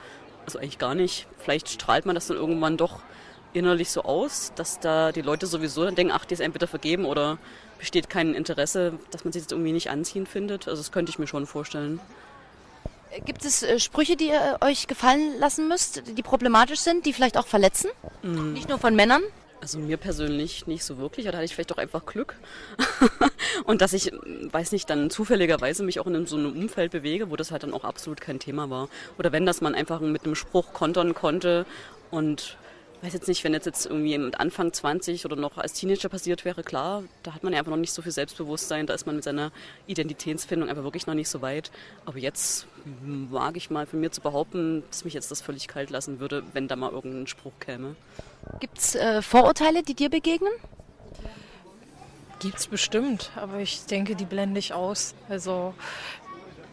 Also 0.46 0.60
eigentlich 0.60 0.78
gar 0.78 0.94
nicht. 0.94 1.26
Vielleicht 1.40 1.70
strahlt 1.70 2.06
man 2.06 2.16
das 2.16 2.28
dann 2.28 2.38
irgendwann 2.38 2.76
doch 2.76 3.00
innerlich 3.54 3.90
so 3.90 4.04
aus, 4.04 4.52
dass 4.56 4.80
da 4.80 5.12
die 5.12 5.22
Leute 5.22 5.48
sowieso 5.48 5.86
dann 5.86 5.96
denken, 5.96 6.14
ach, 6.16 6.26
die 6.26 6.34
ist 6.34 6.40
entweder 6.40 6.68
vergeben 6.68 7.06
oder 7.06 7.38
besteht 7.80 8.10
kein 8.10 8.34
Interesse, 8.34 8.94
dass 9.12 9.24
man 9.24 9.34
sich 9.34 9.44
jetzt 9.44 9.52
irgendwie 9.52 9.72
nicht 9.72 9.90
anziehen 9.90 10.26
findet. 10.26 10.68
Also 10.68 10.82
das 10.82 10.92
könnte 10.92 11.10
ich 11.10 11.20
mir 11.20 11.28
schon 11.28 11.46
vorstellen. 11.46 12.00
Gibt 13.26 13.46
es 13.46 13.62
äh, 13.62 13.80
Sprüche, 13.80 14.16
die 14.16 14.30
ihr 14.30 14.58
euch 14.62 14.88
gefallen 14.88 15.38
lassen 15.40 15.68
müsst, 15.68 16.04
die 16.18 16.24
problematisch 16.24 16.80
sind, 16.80 17.06
die 17.06 17.14
vielleicht 17.14 17.38
auch 17.38 17.46
verletzen? 17.46 17.92
Mm. 18.24 18.54
Nicht 18.54 18.70
nur 18.70 18.80
von 18.80 18.96
Männern? 18.96 19.22
Also 19.62 19.80
mir 19.80 19.98
persönlich 19.98 20.68
nicht 20.68 20.84
so 20.84 20.98
wirklich, 20.98 21.26
da 21.26 21.32
hatte 21.32 21.46
ich 21.46 21.54
vielleicht 21.54 21.72
auch 21.72 21.78
einfach 21.78 22.06
Glück. 22.06 22.36
und 23.66 23.82
dass 23.82 23.94
ich, 23.94 24.12
weiß 24.52 24.72
nicht, 24.72 24.90
dann 24.90 25.10
zufälligerweise 25.10 25.84
mich 25.84 26.00
auch 26.00 26.08
in 26.08 26.26
so 26.26 26.36
einem 26.36 26.52
Umfeld 26.52 26.92
bewege, 26.92 27.30
wo 27.30 27.36
das 27.36 27.52
halt 27.52 27.64
dann 27.64 27.74
auch 27.74 27.86
absolut 27.86 28.20
kein 28.20 28.40
Thema 28.40 28.70
war. 28.70 28.90
Oder 29.18 29.32
wenn 29.32 29.46
das 29.46 29.62
man 29.62 29.74
einfach 29.76 30.02
mit 30.02 30.26
einem 30.26 30.36
Spruch 30.36 30.74
kontern 30.74 31.14
konnte 31.14 31.66
und 32.12 32.58
weiß 33.04 33.14
jetzt 33.14 33.28
nicht, 33.28 33.44
wenn 33.44 33.54
jetzt, 33.54 33.66
jetzt 33.66 33.86
irgendwie 33.86 34.18
mit 34.18 34.40
Anfang 34.40 34.72
20 34.72 35.26
oder 35.26 35.36
noch 35.36 35.58
als 35.58 35.74
Teenager 35.74 36.08
passiert 36.08 36.46
wäre, 36.46 36.64
klar, 36.64 37.04
da 37.22 37.34
hat 37.34 37.44
man 37.44 37.52
ja 37.52 37.60
einfach 37.60 37.72
noch 37.72 37.78
nicht 37.78 37.92
so 37.92 38.02
viel 38.02 38.14
Selbstbewusstsein, 38.14 38.88
da 38.88 38.94
ist 38.94 39.06
man 39.06 39.16
mit 39.16 39.26
seiner 39.26 39.52
Identitätsfindung 39.88 40.70
einfach 40.70 40.84
wirklich 40.84 41.06
noch 41.06 41.14
nicht 41.14 41.28
so 41.28 41.42
weit. 41.42 41.70
Aber 42.06 42.18
jetzt 42.18 42.66
wage 43.30 43.58
ich 43.58 43.70
mal 43.70 43.86
von 43.86 44.00
mir 44.00 44.12
zu 44.12 44.22
behaupten, 44.22 44.84
dass 44.90 45.04
mich 45.04 45.14
jetzt 45.14 45.32
das 45.32 45.42
völlig 45.42 45.68
kalt 45.68 45.90
lassen 45.90 46.22
würde, 46.22 46.44
wenn 46.54 46.70
da 46.70 46.78
mal 46.78 46.92
irgendein 46.92 47.28
Spruch 47.28 47.52
käme. 47.60 47.96
Gibt 48.62 48.78
es 48.78 48.96
äh, 48.96 49.22
Vorurteile, 49.22 49.84
die 49.84 49.96
dir 49.96 50.10
begegnen? 50.10 50.54
Gibt 52.40 52.58
es 52.58 52.68
bestimmt, 52.68 53.32
aber 53.36 53.60
ich 53.60 53.86
denke, 53.86 54.16
die 54.16 54.26
blende 54.26 54.60
ich 54.60 54.74
aus. 54.74 55.14
Also 55.28 55.74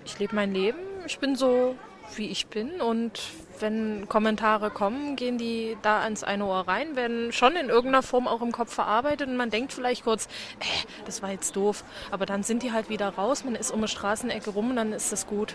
ich 0.05 0.17
lebe 0.21 0.35
mein 0.37 0.53
Leben, 0.53 0.79
ich 1.07 1.19
bin 1.19 1.35
so, 1.35 1.77
wie 2.17 2.29
ich 2.29 2.47
bin 2.47 2.81
und 2.81 3.21
wenn 3.61 4.09
Kommentare 4.09 4.71
kommen, 4.71 5.17
gehen 5.17 5.39
die 5.39 5.77
da 5.83 6.01
ans 6.01 6.25
eine 6.25 6.47
Ohr 6.47 6.67
rein, 6.67 6.97
werden 6.97 7.33
schon 7.33 7.57
in 7.57 7.69
irgendeiner 7.69 8.03
Form 8.03 8.27
auch 8.27 8.43
im 8.43 8.53
Kopf 8.53 8.73
verarbeitet 8.73 9.29
und 9.29 9.37
man 9.37 9.51
denkt 9.51 9.73
vielleicht 9.73 10.05
kurz, 10.05 10.27
äh, 10.61 10.65
das 11.05 11.23
war 11.23 11.31
jetzt 11.31 11.57
doof. 11.57 11.85
Aber 12.11 12.27
dann 12.27 12.43
sind 12.43 12.63
die 12.63 12.73
halt 12.73 12.89
wieder 12.89 13.09
raus, 13.09 13.45
man 13.45 13.55
ist 13.55 13.71
um 13.71 13.79
eine 13.81 13.89
Straßenecke 13.89 14.51
rum 14.51 14.71
und 14.71 14.77
dann 14.77 14.93
ist 14.93 15.13
das 15.13 15.27
gut. 15.27 15.55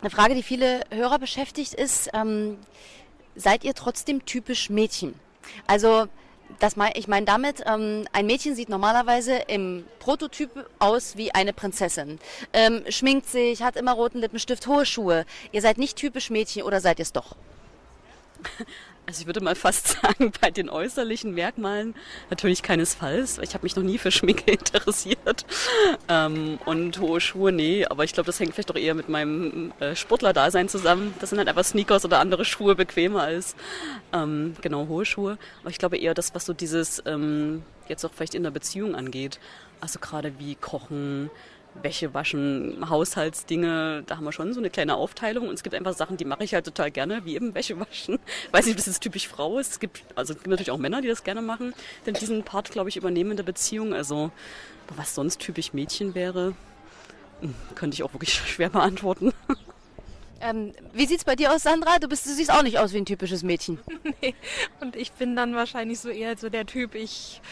Eine 0.00 0.10
Frage, 0.10 0.34
die 0.34 0.42
viele 0.42 0.80
Hörer 0.90 1.18
beschäftigt, 1.18 1.74
ist, 1.74 2.10
ähm, 2.14 2.58
seid 3.34 3.64
ihr 3.64 3.74
trotzdem 3.74 4.24
typisch 4.24 4.70
Mädchen? 4.70 5.14
Also 5.66 6.06
das 6.58 6.76
mein, 6.76 6.92
ich 6.94 7.08
meine 7.08 7.26
damit, 7.26 7.62
ähm, 7.66 8.06
ein 8.12 8.26
Mädchen 8.26 8.54
sieht 8.54 8.68
normalerweise 8.68 9.36
im 9.48 9.84
Prototyp 9.98 10.50
aus 10.78 11.16
wie 11.16 11.32
eine 11.32 11.52
Prinzessin. 11.52 12.18
Ähm, 12.52 12.82
schminkt 12.88 13.28
sich, 13.28 13.62
hat 13.62 13.76
immer 13.76 13.92
roten 13.92 14.18
Lippenstift, 14.18 14.66
hohe 14.66 14.84
Schuhe. 14.84 15.24
Ihr 15.52 15.62
seid 15.62 15.78
nicht 15.78 15.96
typisch 15.96 16.30
Mädchen 16.30 16.62
oder 16.62 16.80
seid 16.80 16.98
ihr 16.98 17.04
es 17.04 17.12
doch? 17.12 17.36
Also 19.10 19.22
ich 19.22 19.26
würde 19.26 19.40
mal 19.40 19.56
fast 19.56 19.88
sagen, 20.02 20.30
bei 20.40 20.52
den 20.52 20.70
äußerlichen 20.70 21.34
Merkmalen 21.34 21.96
natürlich 22.30 22.62
keinesfalls. 22.62 23.38
Ich 23.38 23.54
habe 23.54 23.64
mich 23.64 23.74
noch 23.74 23.82
nie 23.82 23.98
für 23.98 24.12
Schminke 24.12 24.52
interessiert. 24.52 25.44
Ähm, 26.08 26.60
und 26.64 27.00
hohe 27.00 27.20
Schuhe, 27.20 27.50
nee. 27.50 27.84
Aber 27.86 28.04
ich 28.04 28.12
glaube, 28.12 28.28
das 28.28 28.38
hängt 28.38 28.54
vielleicht 28.54 28.70
doch 28.70 28.76
eher 28.76 28.94
mit 28.94 29.08
meinem 29.08 29.72
äh, 29.80 29.96
Sportler-Dasein 29.96 30.68
zusammen. 30.68 31.12
Das 31.18 31.30
sind 31.30 31.40
halt 31.40 31.48
einfach 31.48 31.64
Sneakers 31.64 32.04
oder 32.04 32.20
andere 32.20 32.44
Schuhe 32.44 32.76
bequemer 32.76 33.22
als 33.22 33.56
ähm, 34.12 34.54
genau 34.60 34.86
hohe 34.86 35.04
Schuhe. 35.04 35.38
Aber 35.62 35.70
ich 35.70 35.78
glaube 35.78 35.98
eher 35.98 36.14
das, 36.14 36.32
was 36.36 36.46
so 36.46 36.52
dieses 36.52 37.02
ähm, 37.04 37.64
jetzt 37.88 38.04
auch 38.04 38.12
vielleicht 38.14 38.36
in 38.36 38.44
der 38.44 38.52
Beziehung 38.52 38.94
angeht. 38.94 39.40
Also 39.80 39.98
gerade 39.98 40.38
wie 40.38 40.54
Kochen, 40.54 41.30
Wäsche 41.82 42.12
waschen, 42.14 42.88
Haushaltsdinge, 42.88 44.02
da 44.06 44.16
haben 44.16 44.24
wir 44.24 44.32
schon 44.32 44.52
so 44.52 44.60
eine 44.60 44.70
kleine 44.70 44.96
Aufteilung 44.96 45.48
und 45.48 45.54
es 45.54 45.62
gibt 45.62 45.74
einfach 45.74 45.94
Sachen, 45.94 46.16
die 46.16 46.24
mache 46.24 46.44
ich 46.44 46.54
halt 46.54 46.64
total 46.64 46.90
gerne, 46.90 47.24
wie 47.24 47.34
eben 47.34 47.54
Wäsche 47.54 47.78
waschen. 47.78 48.18
Weiß 48.50 48.66
nicht, 48.66 48.74
ob 48.74 48.78
das 48.78 48.86
jetzt 48.86 49.00
typisch 49.00 49.28
Frau 49.28 49.58
ist. 49.58 49.72
Es 49.72 49.80
gibt, 49.80 50.02
also 50.14 50.32
es 50.32 50.38
gibt 50.38 50.48
natürlich 50.48 50.70
auch 50.70 50.78
Männer, 50.78 51.00
die 51.00 51.08
das 51.08 51.24
gerne 51.24 51.42
machen, 51.42 51.74
denn 52.06 52.14
diesen 52.14 52.42
Part, 52.42 52.70
glaube 52.70 52.88
ich, 52.88 52.96
übernehmen 52.96 53.32
in 53.32 53.36
der 53.36 53.44
Beziehung. 53.44 53.94
Also, 53.94 54.30
was 54.96 55.14
sonst 55.14 55.40
typisch 55.40 55.72
Mädchen 55.72 56.14
wäre, 56.14 56.54
hm, 57.40 57.54
könnte 57.74 57.94
ich 57.94 58.02
auch 58.02 58.12
wirklich 58.12 58.34
schwer 58.46 58.70
beantworten. 58.70 59.32
Ähm, 60.42 60.72
wie 60.94 61.06
sieht's 61.06 61.24
bei 61.24 61.36
dir 61.36 61.52
aus, 61.52 61.62
Sandra? 61.62 61.98
Du, 61.98 62.08
bist, 62.08 62.24
du 62.24 62.30
siehst 62.30 62.50
auch 62.50 62.62
nicht 62.62 62.78
aus 62.78 62.92
wie 62.94 62.98
ein 62.98 63.06
typisches 63.06 63.42
Mädchen. 63.42 63.78
nee. 64.22 64.34
Und 64.80 64.96
ich 64.96 65.12
bin 65.12 65.36
dann 65.36 65.54
wahrscheinlich 65.54 66.00
so 66.00 66.08
eher 66.08 66.36
so 66.36 66.48
der 66.48 66.64
Typ, 66.64 66.94
ich 66.94 67.42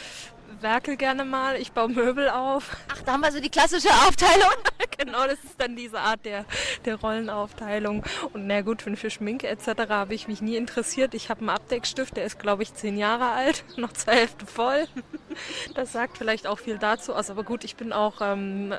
werkel 0.61 0.97
gerne 0.97 1.25
mal, 1.25 1.57
ich 1.57 1.73
baue 1.73 1.89
Möbel 1.89 2.29
auf. 2.29 2.77
Ach, 2.89 3.03
da 3.03 3.13
haben 3.13 3.21
wir 3.21 3.33
so 3.33 3.41
die 3.41 3.51
klassische 3.51 3.91
Aufteilung. 3.91 4.53
genau, 4.99 5.25
das 5.27 5.43
ist 5.45 5.61
dann 5.61 5.77
diese 5.77 6.01
Art 6.01 6.25
der, 6.25 6.45
der 6.85 6.97
Rollenaufteilung. 6.97 8.05
Und 8.33 8.47
na 8.47 8.63
gut, 8.63 8.83
für, 8.83 8.97
für 8.97 9.11
Schminke 9.11 9.49
etc. 9.49 9.89
habe 9.89 10.15
ich 10.15 10.29
mich 10.29 10.41
nie 10.41 10.57
interessiert. 10.57 11.15
Ich 11.15 11.31
habe 11.31 11.41
einen 11.41 11.51
Abdeckstift, 11.51 12.17
der 12.17 12.25
ist 12.25 12.39
glaube 12.39 12.63
ich 12.63 12.75
zehn 12.75 12.97
Jahre 12.97 13.31
alt, 13.31 13.65
noch 13.77 13.93
zur 13.93 14.15
Hälfte 14.15 14.47
voll. 14.47 14.87
Das 15.75 15.93
sagt 15.93 16.19
vielleicht 16.19 16.47
auch 16.47 16.59
viel 16.59 16.79
dazu 16.79 17.15
aus. 17.15 17.31
Aber 17.31 17.45
gut, 17.45 17.65
ich 17.65 17.77
bin 17.77 17.93
auch 17.93 18.21
ähm, 18.21 18.75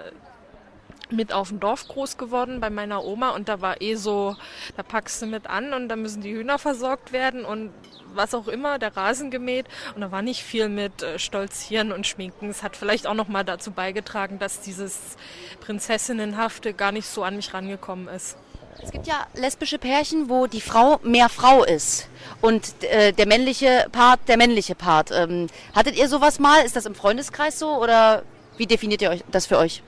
mit 1.11 1.33
auf 1.33 1.49
dem 1.49 1.59
Dorf 1.59 1.87
groß 1.87 2.17
geworden 2.17 2.59
bei 2.59 2.69
meiner 2.69 3.03
Oma 3.03 3.31
und 3.31 3.49
da 3.49 3.61
war 3.61 3.81
eh 3.81 3.95
so, 3.95 4.35
da 4.77 4.83
packst 4.83 5.21
du 5.21 5.25
mit 5.25 5.47
an 5.47 5.73
und 5.73 5.89
da 5.89 5.95
müssen 5.95 6.21
die 6.21 6.33
Hühner 6.33 6.59
versorgt 6.59 7.11
werden 7.11 7.45
und 7.45 7.71
was 8.13 8.33
auch 8.33 8.47
immer, 8.47 8.79
der 8.79 8.95
Rasen 8.95 9.31
gemäht 9.31 9.67
und 9.95 10.01
da 10.01 10.11
war 10.11 10.21
nicht 10.21 10.43
viel 10.43 10.69
mit 10.69 11.03
äh, 11.03 11.19
Stolzieren 11.19 11.91
und 11.91 12.07
Schminken. 12.07 12.49
Es 12.49 12.63
hat 12.63 12.75
vielleicht 12.75 13.07
auch 13.07 13.13
nochmal 13.13 13.45
dazu 13.45 13.71
beigetragen, 13.71 14.39
dass 14.39 14.61
dieses 14.61 15.15
Prinzessinnenhafte 15.61 16.73
gar 16.73 16.91
nicht 16.91 17.07
so 17.07 17.23
an 17.23 17.35
mich 17.35 17.53
rangekommen 17.53 18.07
ist. 18.07 18.37
Es 18.81 18.91
gibt 18.91 19.07
ja 19.07 19.27
lesbische 19.33 19.77
Pärchen, 19.77 20.29
wo 20.29 20.47
die 20.47 20.61
Frau 20.61 20.99
mehr 21.03 21.27
Frau 21.27 21.63
ist 21.63 22.07
und 22.41 22.81
äh, 22.83 23.11
der 23.11 23.27
männliche 23.27 23.87
Part 23.91 24.21
der 24.27 24.37
männliche 24.37 24.75
Part. 24.75 25.11
Ähm, 25.11 25.47
hattet 25.75 25.97
ihr 25.97 26.07
sowas 26.07 26.39
mal? 26.39 26.63
Ist 26.65 26.75
das 26.75 26.85
im 26.85 26.95
Freundeskreis 26.95 27.59
so 27.59 27.75
oder 27.75 28.23
wie 28.57 28.67
definiert 28.67 29.01
ihr 29.01 29.09
euch 29.09 29.23
das 29.31 29.47
für 29.47 29.57
euch? 29.57 29.83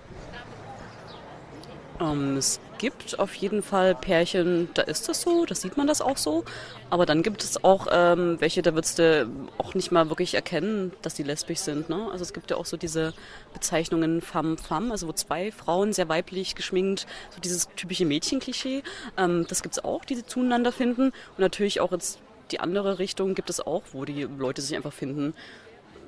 Ähm, 2.02 2.38
es 2.38 2.60
gibt 2.80 3.20
auf 3.20 3.34
jeden 3.36 3.62
Fall 3.62 3.94
Pärchen, 3.94 4.70
da 4.74 4.82
ist 4.82 5.08
das 5.08 5.22
so, 5.22 5.46
da 5.46 5.54
sieht 5.54 5.78
man 5.78 5.86
das 5.88 6.02
auch 6.02 6.18
so. 6.18 6.44
Aber 6.90 7.06
dann 7.06 7.22
gibt 7.22 7.44
es 7.44 7.64
auch 7.64 7.88
ähm, 7.92 8.38
welche, 8.40 8.62
da 8.62 8.74
würdest 8.74 9.00
du 9.00 9.30
auch 9.58 9.76
nicht 9.76 9.92
mal 9.92 10.10
wirklich 10.10 10.34
erkennen, 10.34 10.92
dass 11.04 11.14
die 11.14 11.24
lesbisch 11.24 11.60
sind. 11.60 11.90
Ne? 11.90 12.10
Also 12.12 12.24
es 12.24 12.34
gibt 12.34 12.50
ja 12.50 12.58
auch 12.58 12.66
so 12.66 12.76
diese 12.76 13.14
Bezeichnungen 13.54 14.22
femme 14.22 14.58
femme, 14.58 14.92
also 14.92 15.08
wo 15.08 15.14
zwei 15.14 15.52
Frauen 15.52 15.94
sehr 15.94 16.10
weiblich 16.10 16.56
geschminkt, 16.56 17.06
so 17.30 17.40
dieses 17.40 17.70
typische 17.76 18.06
Mädchenklischee. 18.06 18.84
Ähm, 19.18 19.46
das 19.48 19.62
gibt 19.62 19.78
es 19.78 19.84
auch, 19.84 20.04
die 20.04 20.16
sie 20.16 20.26
zueinander 20.26 20.72
finden. 20.72 21.08
Und 21.08 21.40
natürlich 21.40 21.80
auch 21.82 21.92
jetzt 21.92 22.20
die 22.52 22.60
andere 22.60 23.00
Richtung 23.00 23.36
gibt 23.36 23.50
es 23.50 23.62
auch, 23.62 23.84
wo 23.94 24.06
die 24.06 24.24
Leute 24.24 24.62
sich 24.62 24.76
einfach 24.76 24.94
finden. 24.94 25.34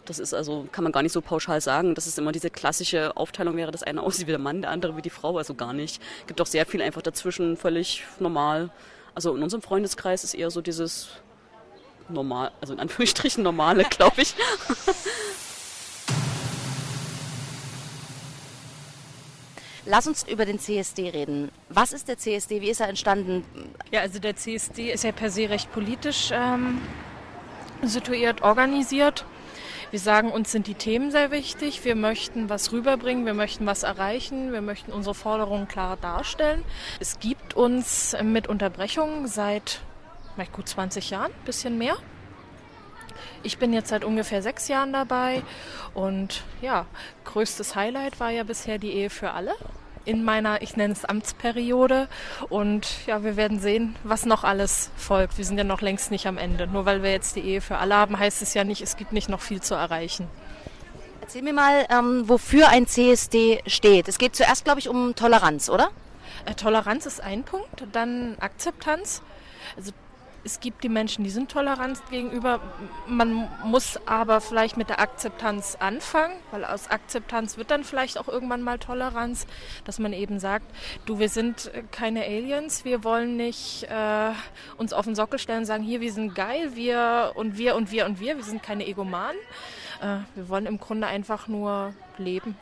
Das 0.05 0.19
ist 0.19 0.33
also, 0.33 0.67
kann 0.71 0.83
man 0.83 0.91
gar 0.91 1.01
nicht 1.01 1.13
so 1.13 1.21
pauschal 1.21 1.61
sagen. 1.61 1.95
Das 1.95 2.07
ist 2.07 2.19
immer 2.19 2.33
diese 2.33 2.49
klassische 2.49 3.15
Aufteilung 3.15 3.55
wäre, 3.55 3.71
das 3.71 3.83
eine 3.83 4.01
aussieht 4.01 4.27
wie 4.27 4.31
der 4.31 4.39
Mann, 4.39 4.61
der 4.61 4.71
andere 4.71 4.97
wie 4.97 5.01
die 5.01 5.09
Frau, 5.09 5.37
also 5.37 5.53
gar 5.53 5.71
nicht. 5.71 6.01
Gibt 6.27 6.41
auch 6.41 6.45
sehr 6.45 6.65
viel 6.65 6.81
einfach 6.81 7.01
dazwischen, 7.01 7.55
völlig 7.55 8.03
normal. 8.19 8.69
Also 9.15 9.33
in 9.35 9.43
unserem 9.43 9.61
Freundeskreis 9.61 10.23
ist 10.23 10.33
eher 10.33 10.51
so 10.51 10.61
dieses 10.61 11.09
normal, 12.09 12.51
also 12.59 12.73
in 12.73 12.79
Anführungsstrichen 12.79 13.43
normale, 13.43 13.83
glaube 13.85 14.21
ich. 14.21 14.35
Lass 19.85 20.07
uns 20.07 20.23
über 20.27 20.45
den 20.45 20.59
CSD 20.59 21.09
reden. 21.09 21.51
Was 21.67 21.91
ist 21.91 22.07
der 22.07 22.17
CSD? 22.17 22.61
Wie 22.61 22.69
ist 22.69 22.79
er 22.79 22.87
entstanden? 22.87 23.43
Ja, 23.91 23.99
also 23.99 24.19
der 24.19 24.35
CSD 24.35 24.91
ist 24.91 25.03
ja 25.03 25.11
per 25.11 25.29
se 25.29 25.49
recht 25.49 25.71
politisch 25.73 26.29
ähm, 26.31 26.81
situiert, 27.81 28.41
organisiert. 28.41 29.25
Wir 29.93 29.99
sagen, 29.99 30.31
uns 30.31 30.51
sind 30.51 30.65
die 30.65 30.73
Themen 30.73 31.11
sehr 31.11 31.29
wichtig. 31.29 31.85
Wir 31.85 31.93
möchten 31.93 32.49
was 32.49 32.71
rüberbringen, 32.71 33.27
wir 33.27 33.35
möchten 33.35 33.67
was 33.67 33.83
erreichen, 33.83 34.51
wir 34.51 34.61
möchten 34.61 34.91
unsere 34.91 35.13
Forderungen 35.13 35.67
klar 35.67 35.97
darstellen. 35.97 36.63
Es 36.99 37.19
gibt 37.19 37.53
uns 37.53 38.17
mit 38.23 38.47
Unterbrechungen 38.47 39.27
seit 39.27 39.81
gut 40.51 40.67
20 40.67 41.11
Jahren, 41.11 41.31
bisschen 41.45 41.77
mehr. 41.77 41.95
Ich 43.43 43.59
bin 43.59 43.71
jetzt 43.71 43.89
seit 43.89 44.03
ungefähr 44.03 44.41
sechs 44.41 44.67
Jahren 44.67 44.93
dabei 44.93 45.43
und 45.93 46.43
ja, 46.63 46.87
größtes 47.25 47.75
Highlight 47.75 48.19
war 48.19 48.31
ja 48.31 48.41
bisher 48.41 48.79
die 48.79 48.93
Ehe 48.93 49.11
für 49.11 49.29
alle 49.29 49.53
in 50.05 50.23
meiner, 50.23 50.61
ich 50.61 50.75
nenne 50.75 50.93
es 50.93 51.05
Amtsperiode. 51.05 52.07
Und 52.49 53.05
ja, 53.07 53.23
wir 53.23 53.35
werden 53.37 53.59
sehen, 53.59 53.95
was 54.03 54.25
noch 54.25 54.43
alles 54.43 54.89
folgt. 54.97 55.37
Wir 55.37 55.45
sind 55.45 55.57
ja 55.57 55.63
noch 55.63 55.81
längst 55.81 56.11
nicht 56.11 56.27
am 56.27 56.37
Ende. 56.37 56.67
Nur 56.67 56.85
weil 56.85 57.03
wir 57.03 57.11
jetzt 57.11 57.35
die 57.35 57.41
Ehe 57.41 57.61
für 57.61 57.77
alle 57.77 57.95
haben, 57.95 58.17
heißt 58.17 58.41
es 58.41 58.53
ja 58.53 58.63
nicht, 58.63 58.81
es 58.81 58.97
gibt 58.97 59.13
nicht 59.13 59.29
noch 59.29 59.41
viel 59.41 59.61
zu 59.61 59.75
erreichen. 59.75 60.27
Erzähl 61.21 61.41
mir 61.41 61.53
mal, 61.53 61.85
ähm, 61.89 62.27
wofür 62.27 62.69
ein 62.69 62.85
CSD 62.85 63.61
steht. 63.65 64.07
Es 64.07 64.17
geht 64.17 64.35
zuerst, 64.35 64.65
glaube 64.65 64.79
ich, 64.79 64.89
um 64.89 65.15
Toleranz, 65.15 65.69
oder? 65.69 65.89
Äh, 66.45 66.53
Toleranz 66.55 67.05
ist 67.05 67.21
ein 67.21 67.43
Punkt, 67.43 67.85
dann 67.93 68.35
Akzeptanz. 68.39 69.21
Also 69.77 69.91
es 70.43 70.59
gibt 70.59 70.83
die 70.83 70.89
Menschen, 70.89 71.23
die 71.23 71.29
sind 71.29 71.49
tolerant 71.49 71.99
gegenüber. 72.09 72.59
Man 73.07 73.49
muss 73.63 73.99
aber 74.05 74.41
vielleicht 74.41 74.75
mit 74.75 74.89
der 74.89 74.99
Akzeptanz 74.99 75.77
anfangen, 75.79 76.33
weil 76.51 76.65
aus 76.65 76.89
Akzeptanz 76.89 77.57
wird 77.57 77.71
dann 77.71 77.83
vielleicht 77.83 78.17
auch 78.17 78.27
irgendwann 78.27 78.61
mal 78.61 78.77
Toleranz, 78.77 79.47
dass 79.85 79.99
man 79.99 80.11
eben 80.11 80.39
sagt, 80.39 80.65
du, 81.05 81.19
wir 81.19 81.29
sind 81.29 81.71
keine 81.91 82.23
Aliens, 82.23 82.83
wir 82.83 83.03
wollen 83.03 83.37
nicht 83.37 83.83
äh, 83.89 84.31
uns 84.77 84.91
auf 84.91 85.05
den 85.05 85.15
Sockel 85.15 85.39
stellen 85.39 85.59
und 85.59 85.65
sagen, 85.65 85.83
hier, 85.83 86.01
wir 86.01 86.11
sind 86.11 86.35
geil, 86.35 86.75
wir 86.75 87.31
und 87.35 87.57
wir 87.57 87.75
und 87.75 87.91
wir 87.91 88.05
und 88.05 88.19
wir, 88.19 88.35
wir 88.35 88.43
sind 88.43 88.61
keine 88.61 88.85
Egomanen. 88.85 89.39
Äh, 90.01 90.17
wir 90.35 90.49
wollen 90.49 90.65
im 90.65 90.79
Grunde 90.79 91.07
einfach 91.07 91.47
nur 91.47 91.93
leben 92.17 92.55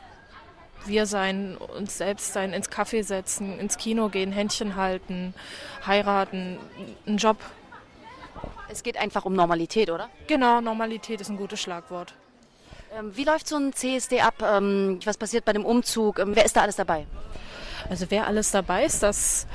wir 0.84 1.06
sein, 1.06 1.56
uns 1.56 1.96
selbst 1.98 2.32
sein, 2.32 2.52
ins 2.52 2.68
Kaffee 2.68 3.02
setzen, 3.02 3.58
ins 3.60 3.78
Kino 3.78 4.08
gehen, 4.08 4.32
Händchen 4.32 4.74
halten, 4.74 5.32
heiraten, 5.86 6.58
einen 7.06 7.18
Job 7.18 7.36
es 8.68 8.82
geht 8.82 8.96
einfach 8.96 9.24
um 9.24 9.34
Normalität, 9.34 9.90
oder? 9.90 10.08
Genau, 10.26 10.60
Normalität 10.60 11.20
ist 11.20 11.30
ein 11.30 11.36
gutes 11.36 11.60
Schlagwort. 11.60 12.14
Ähm, 12.98 13.16
wie 13.16 13.24
läuft 13.24 13.48
so 13.48 13.56
ein 13.56 13.72
CSD 13.72 14.20
ab? 14.20 14.42
Ähm, 14.42 15.00
was 15.04 15.16
passiert 15.16 15.44
bei 15.44 15.52
dem 15.52 15.64
Umzug? 15.64 16.18
Ähm, 16.18 16.32
wer 16.34 16.44
ist 16.44 16.56
da 16.56 16.62
alles 16.62 16.76
dabei? 16.76 17.06
Also 17.88 18.06
wer 18.10 18.26
alles 18.26 18.50
dabei 18.50 18.84
ist, 18.84 19.02
das 19.02 19.46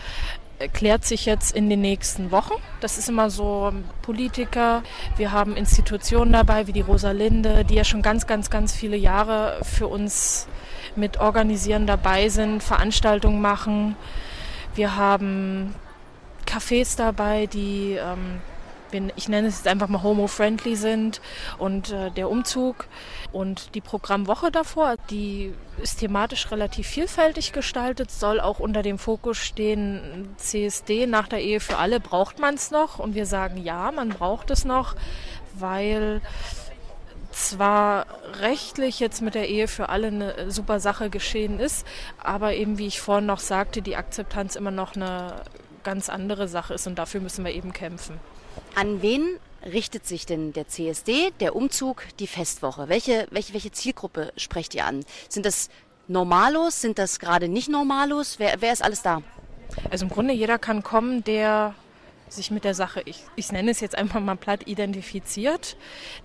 klärt 0.74 1.06
sich 1.06 1.26
jetzt 1.26 1.56
in 1.56 1.70
den 1.70 1.82
nächsten 1.82 2.32
Wochen. 2.32 2.54
Das 2.82 2.98
ist 2.98 3.10
immer 3.10 3.30
so 3.30 3.72
Politiker. 4.02 4.84
Wir 5.16 5.32
haben 5.32 5.56
Institutionen 5.56 6.34
dabei, 6.34 6.68
wie 6.68 6.74
die 6.74 6.82
Rosalinde, 6.82 7.64
die 7.64 7.76
ja 7.76 7.84
schon 7.84 8.02
ganz, 8.02 8.26
ganz, 8.26 8.50
ganz 8.50 8.74
viele 8.74 8.98
Jahre 8.98 9.60
für 9.64 9.88
uns 9.88 10.48
mit 10.96 11.20
organisieren 11.20 11.86
dabei 11.86 12.30
sind, 12.30 12.64
Veranstaltungen 12.64 13.40
machen. 13.40 13.96
Wir 14.74 14.96
haben 14.96 15.76
Cafés 16.48 16.98
dabei, 16.98 17.46
die 17.46 17.94
ähm, 17.94 18.42
ich 19.16 19.30
nenne 19.30 19.48
es 19.48 19.58
jetzt 19.58 19.68
einfach 19.68 19.88
mal 19.88 20.04
homo-friendly 20.04 20.76
sind 20.76 21.22
und 21.58 21.92
äh, 21.92 22.12
der 22.12 22.30
Umzug 22.30 22.88
und 23.32 23.76
die 23.76 23.82
Programmwoche 23.82 24.52
davor, 24.52 24.96
die 25.10 25.54
ist 25.82 26.00
thematisch 26.00 26.50
relativ 26.52 26.88
vielfältig 26.88 27.54
gestaltet, 27.54 28.12
soll 28.12 28.40
auch 28.40 28.60
unter 28.60 28.82
dem 28.82 28.98
Fokus 28.98 29.38
stehen, 29.38 30.30
CSD 30.38 31.06
nach 31.08 31.28
der 31.28 31.42
Ehe 31.42 31.60
für 31.60 31.78
alle, 31.78 32.00
braucht 32.00 32.40
man 32.40 32.56
es 32.56 32.72
noch? 32.72 33.00
Und 33.00 33.16
wir 33.16 33.26
sagen 33.26 33.58
ja, 33.64 33.92
man 33.92 34.10
braucht 34.10 34.50
es 34.52 34.66
noch, 34.66 34.96
weil 35.54 36.22
zwar 37.32 38.08
rechtlich 38.42 39.00
jetzt 39.00 39.22
mit 39.22 39.36
der 39.36 39.48
Ehe 39.48 39.68
für 39.68 39.90
alle 39.90 40.08
eine 40.08 40.52
super 40.52 40.80
Sache 40.80 41.10
geschehen 41.10 41.60
ist, 41.60 41.86
aber 42.22 42.54
eben, 42.54 42.78
wie 42.78 42.88
ich 42.88 43.00
vorhin 43.00 43.28
noch 43.28 43.40
sagte, 43.40 43.82
die 43.82 43.96
Akzeptanz 43.96 44.56
immer 44.56 44.72
noch 44.72 44.96
eine 44.96 45.34
ganz 45.84 46.10
andere 46.10 46.48
Sache 46.48 46.74
ist 46.74 46.88
und 46.88 46.98
dafür 46.98 47.22
müssen 47.22 47.46
wir 47.46 47.54
eben 47.54 47.74
kämpfen. 47.74 48.20
An 48.78 49.02
wen 49.02 49.40
richtet 49.66 50.06
sich 50.06 50.28
denn 50.28 50.54
der 50.54 50.68
CSD, 50.68 51.32
der 51.40 51.56
Umzug, 51.56 52.04
die 52.20 52.28
Festwoche? 52.28 52.90
Welche, 52.90 53.26
welche, 53.32 53.54
welche 53.54 53.72
Zielgruppe 53.72 54.32
sprecht 54.38 54.76
ihr 54.76 54.86
an? 54.86 55.04
Sind 55.30 55.48
das 55.48 55.70
Normalos? 56.08 56.80
Sind 56.80 57.00
das 57.00 57.18
gerade 57.18 57.48
nicht 57.48 57.70
Normalos? 57.70 58.38
Wer, 58.38 58.62
wer 58.62 58.72
ist 58.72 58.84
alles 58.84 59.02
da? 59.02 59.24
Also 59.90 60.06
im 60.06 60.12
Grunde 60.12 60.32
jeder 60.36 60.60
kann 60.60 60.84
kommen, 60.84 61.24
der 61.24 61.74
sich 62.30 62.52
mit 62.52 62.66
der 62.66 62.76
Sache, 62.76 63.02
ich, 63.06 63.24
ich 63.36 63.52
nenne 63.52 63.72
es 63.72 63.80
jetzt 63.80 63.98
einfach 63.98 64.20
mal 64.20 64.38
platt, 64.38 64.68
identifiziert, 64.68 65.76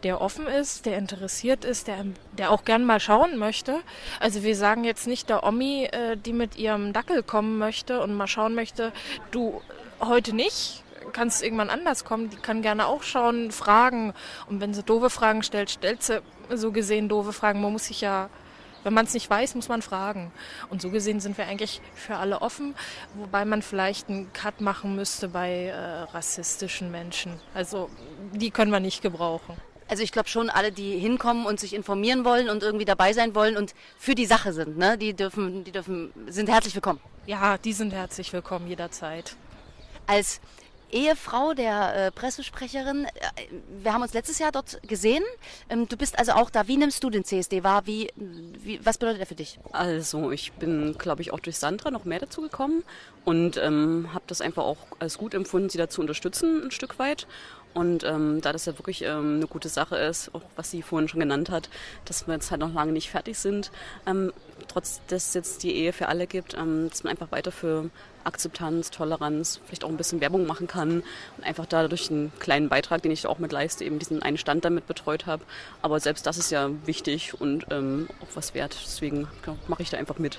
der 0.02 0.20
offen 0.20 0.46
ist, 0.46 0.84
der 0.84 0.98
interessiert 0.98 1.64
ist, 1.64 1.86
der, 1.86 2.04
der 2.36 2.50
auch 2.50 2.66
gern 2.66 2.84
mal 2.84 3.00
schauen 3.00 3.38
möchte. 3.38 3.80
Also 4.20 4.42
wir 4.42 4.56
sagen 4.56 4.84
jetzt 4.84 5.06
nicht 5.06 5.30
der 5.30 5.42
Omi, 5.42 5.84
äh, 5.84 6.18
die 6.18 6.34
mit 6.34 6.56
ihrem 6.56 6.92
Dackel 6.92 7.22
kommen 7.22 7.56
möchte 7.56 8.02
und 8.02 8.14
mal 8.14 8.26
schauen 8.26 8.54
möchte, 8.54 8.92
du 9.30 9.62
heute 10.00 10.36
nicht, 10.36 10.82
kann 11.12 11.28
es 11.28 11.42
irgendwann 11.42 11.70
anders 11.70 12.04
kommen. 12.04 12.30
Die 12.30 12.36
kann 12.36 12.62
gerne 12.62 12.86
auch 12.86 13.02
schauen, 13.02 13.50
fragen. 13.50 14.14
Und 14.48 14.60
wenn 14.60 14.74
sie 14.74 14.82
doofe 14.82 15.10
Fragen 15.10 15.42
stellt, 15.42 15.70
stellt 15.70 16.02
sie 16.02 16.22
so 16.50 16.72
gesehen 16.72 17.08
doofe 17.08 17.32
Fragen. 17.32 17.60
Man 17.60 17.72
muss 17.72 17.86
sich 17.86 18.00
ja, 18.00 18.28
wenn 18.84 18.94
man 18.94 19.06
es 19.06 19.14
nicht 19.14 19.28
weiß, 19.28 19.54
muss 19.54 19.68
man 19.68 19.82
fragen. 19.82 20.32
Und 20.70 20.82
so 20.82 20.90
gesehen 20.90 21.20
sind 21.20 21.38
wir 21.38 21.46
eigentlich 21.46 21.80
für 21.94 22.16
alle 22.16 22.42
offen, 22.42 22.74
wobei 23.14 23.44
man 23.44 23.62
vielleicht 23.62 24.08
einen 24.08 24.32
Cut 24.32 24.60
machen 24.60 24.96
müsste 24.96 25.28
bei 25.28 25.66
äh, 25.66 26.02
rassistischen 26.14 26.90
Menschen. 26.90 27.40
Also 27.54 27.90
die 28.32 28.50
können 28.50 28.70
wir 28.70 28.80
nicht 28.80 29.02
gebrauchen. 29.02 29.56
Also 29.88 30.02
ich 30.02 30.12
glaube 30.12 30.28
schon, 30.28 30.48
alle, 30.48 30.72
die 30.72 30.98
hinkommen 30.98 31.44
und 31.44 31.60
sich 31.60 31.74
informieren 31.74 32.24
wollen 32.24 32.48
und 32.48 32.62
irgendwie 32.62 32.86
dabei 32.86 33.12
sein 33.12 33.34
wollen 33.34 33.58
und 33.58 33.74
für 33.98 34.14
die 34.14 34.24
Sache 34.24 34.54
sind, 34.54 34.78
ne? 34.78 34.96
die 34.96 35.12
dürfen, 35.12 35.64
die 35.64 35.72
dürfen, 35.72 36.12
sind 36.28 36.48
herzlich 36.48 36.74
willkommen. 36.74 36.98
Ja, 37.26 37.58
die 37.58 37.74
sind 37.74 37.92
herzlich 37.92 38.32
willkommen 38.32 38.68
jederzeit. 38.68 39.36
Als 40.06 40.40
Ehefrau 40.92 41.54
der 41.54 41.94
äh, 41.94 42.10
Pressesprecherin. 42.10 43.06
Äh, 43.06 43.10
wir 43.82 43.92
haben 43.92 44.02
uns 44.02 44.14
letztes 44.14 44.38
Jahr 44.38 44.52
dort 44.52 44.80
gesehen. 44.86 45.24
Ähm, 45.68 45.88
du 45.88 45.96
bist 45.96 46.18
also 46.18 46.32
auch 46.32 46.50
da. 46.50 46.68
Wie 46.68 46.76
nimmst 46.76 47.02
du 47.02 47.10
den 47.10 47.24
CSD 47.24 47.64
wahr? 47.64 47.86
Wie, 47.86 48.12
wie, 48.16 48.84
was 48.84 48.98
bedeutet 48.98 49.20
er 49.20 49.26
für 49.26 49.34
dich? 49.34 49.58
Also 49.72 50.30
ich 50.30 50.52
bin, 50.52 50.96
glaube 50.98 51.22
ich, 51.22 51.32
auch 51.32 51.40
durch 51.40 51.58
Sandra 51.58 51.90
noch 51.90 52.04
mehr 52.04 52.20
dazu 52.20 52.42
gekommen 52.42 52.84
und 53.24 53.56
ähm, 53.56 54.10
habe 54.12 54.24
das 54.26 54.40
einfach 54.40 54.64
auch 54.64 54.78
als 54.98 55.18
gut 55.18 55.34
empfunden, 55.34 55.68
sie 55.68 55.78
dazu 55.78 56.00
unterstützen 56.00 56.64
ein 56.64 56.70
Stück 56.70 56.98
weit. 56.98 57.26
Und 57.74 58.04
ähm, 58.04 58.40
da 58.42 58.52
das 58.52 58.66
ja 58.66 58.78
wirklich 58.78 59.02
ähm, 59.02 59.36
eine 59.36 59.46
gute 59.46 59.70
Sache 59.70 59.96
ist, 59.96 60.34
auch 60.34 60.42
was 60.56 60.70
sie 60.70 60.82
vorhin 60.82 61.08
schon 61.08 61.20
genannt 61.20 61.48
hat, 61.48 61.70
dass 62.04 62.26
wir 62.26 62.34
jetzt 62.34 62.50
halt 62.50 62.60
noch 62.60 62.74
lange 62.74 62.92
nicht 62.92 63.10
fertig 63.10 63.38
sind, 63.38 63.70
ähm, 64.06 64.32
trotz 64.68 65.00
dass 65.08 65.28
es 65.28 65.34
jetzt 65.34 65.62
die 65.62 65.74
Ehe 65.74 65.92
für 65.92 66.08
alle 66.08 66.26
gibt, 66.26 66.54
ähm, 66.54 66.88
dass 66.88 67.04
man 67.04 67.10
einfach 67.10 67.30
weiter 67.32 67.52
für 67.52 67.90
Akzeptanz, 68.24 68.90
Toleranz, 68.90 69.60
vielleicht 69.64 69.84
auch 69.84 69.88
ein 69.88 69.96
bisschen 69.96 70.20
Werbung 70.20 70.46
machen 70.46 70.66
kann 70.66 71.02
und 71.36 71.44
einfach 71.44 71.66
dadurch 71.66 72.10
einen 72.10 72.32
kleinen 72.38 72.68
Beitrag, 72.68 73.02
den 73.02 73.10
ich 73.10 73.26
auch 73.26 73.38
mit 73.38 73.52
leiste, 73.52 73.84
eben 73.84 73.98
diesen 73.98 74.22
einen 74.22 74.38
Stand 74.38 74.64
damit 74.64 74.86
betreut 74.86 75.26
habe. 75.26 75.42
Aber 75.82 75.98
selbst 76.00 76.26
das 76.26 76.38
ist 76.38 76.50
ja 76.50 76.70
wichtig 76.86 77.40
und 77.40 77.66
ähm, 77.70 78.08
auch 78.22 78.34
was 78.34 78.54
wert. 78.54 78.76
Deswegen 78.84 79.28
mache 79.68 79.82
ich 79.82 79.90
da 79.90 79.98
einfach 79.98 80.18
mit. 80.18 80.38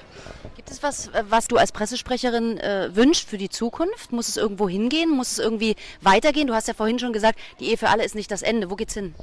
Gibt 0.56 0.71
es 0.71 0.84
was, 0.84 1.08
äh, 1.10 1.23
was 1.30 1.47
du 1.47 1.58
als 1.58 1.71
Pressesprecherin 1.71 2.58
äh, 2.58 2.95
wünschst 2.95 3.30
für 3.30 3.38
die 3.38 3.49
Zukunft? 3.49 4.12
Muss 4.12 4.30
es 4.30 4.38
irgendwo 4.38 4.69
hingehen? 4.69 5.10
Muss 5.10 5.34
es 5.34 5.39
irgendwie 5.39 5.76
weitergehen? 6.02 6.47
Du 6.47 6.54
hast 6.54 6.67
ja 6.67 6.73
vorhin 6.73 6.99
schon 6.99 7.13
gesagt, 7.13 7.39
die 7.60 7.69
Ehe 7.69 7.78
für 7.78 7.89
alle 7.89 8.06
ist 8.06 8.15
nicht 8.15 8.32
das 8.32 8.41
Ende. 8.41 8.69
Wo 8.69 8.76
geht's 8.76 8.93
hin? 8.93 9.13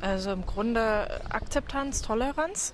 Also 0.00 0.30
im 0.30 0.46
Grunde 0.46 1.20
Akzeptanz, 1.28 2.02
Toleranz, 2.02 2.72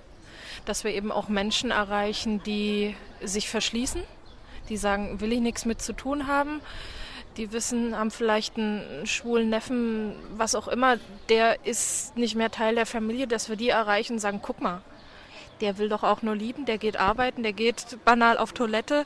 dass 0.64 0.84
wir 0.84 0.92
eben 0.92 1.12
auch 1.12 1.28
Menschen 1.28 1.70
erreichen, 1.70 2.42
die 2.44 2.94
sich 3.22 3.48
verschließen 3.48 4.02
die 4.68 4.76
sagen, 4.76 5.20
will 5.20 5.32
ich 5.32 5.40
nichts 5.40 5.64
mit 5.64 5.82
zu 5.82 5.92
tun 5.92 6.26
haben. 6.26 6.60
Die 7.36 7.52
wissen, 7.52 7.98
haben 7.98 8.10
vielleicht 8.10 8.56
einen 8.56 9.06
schwulen 9.06 9.50
Neffen, 9.50 10.14
was 10.36 10.54
auch 10.54 10.68
immer, 10.68 10.98
der 11.28 11.64
ist 11.66 12.16
nicht 12.16 12.36
mehr 12.36 12.50
Teil 12.50 12.76
der 12.76 12.86
Familie, 12.86 13.26
dass 13.26 13.48
wir 13.48 13.56
die 13.56 13.70
erreichen 13.70 14.14
und 14.14 14.18
sagen, 14.20 14.40
guck 14.40 14.60
mal, 14.60 14.82
der 15.60 15.78
will 15.78 15.88
doch 15.88 16.04
auch 16.04 16.22
nur 16.22 16.36
lieben, 16.36 16.64
der 16.64 16.78
geht 16.78 16.96
arbeiten, 16.96 17.42
der 17.42 17.52
geht 17.52 17.98
banal 18.04 18.38
auf 18.38 18.52
Toilette, 18.52 19.04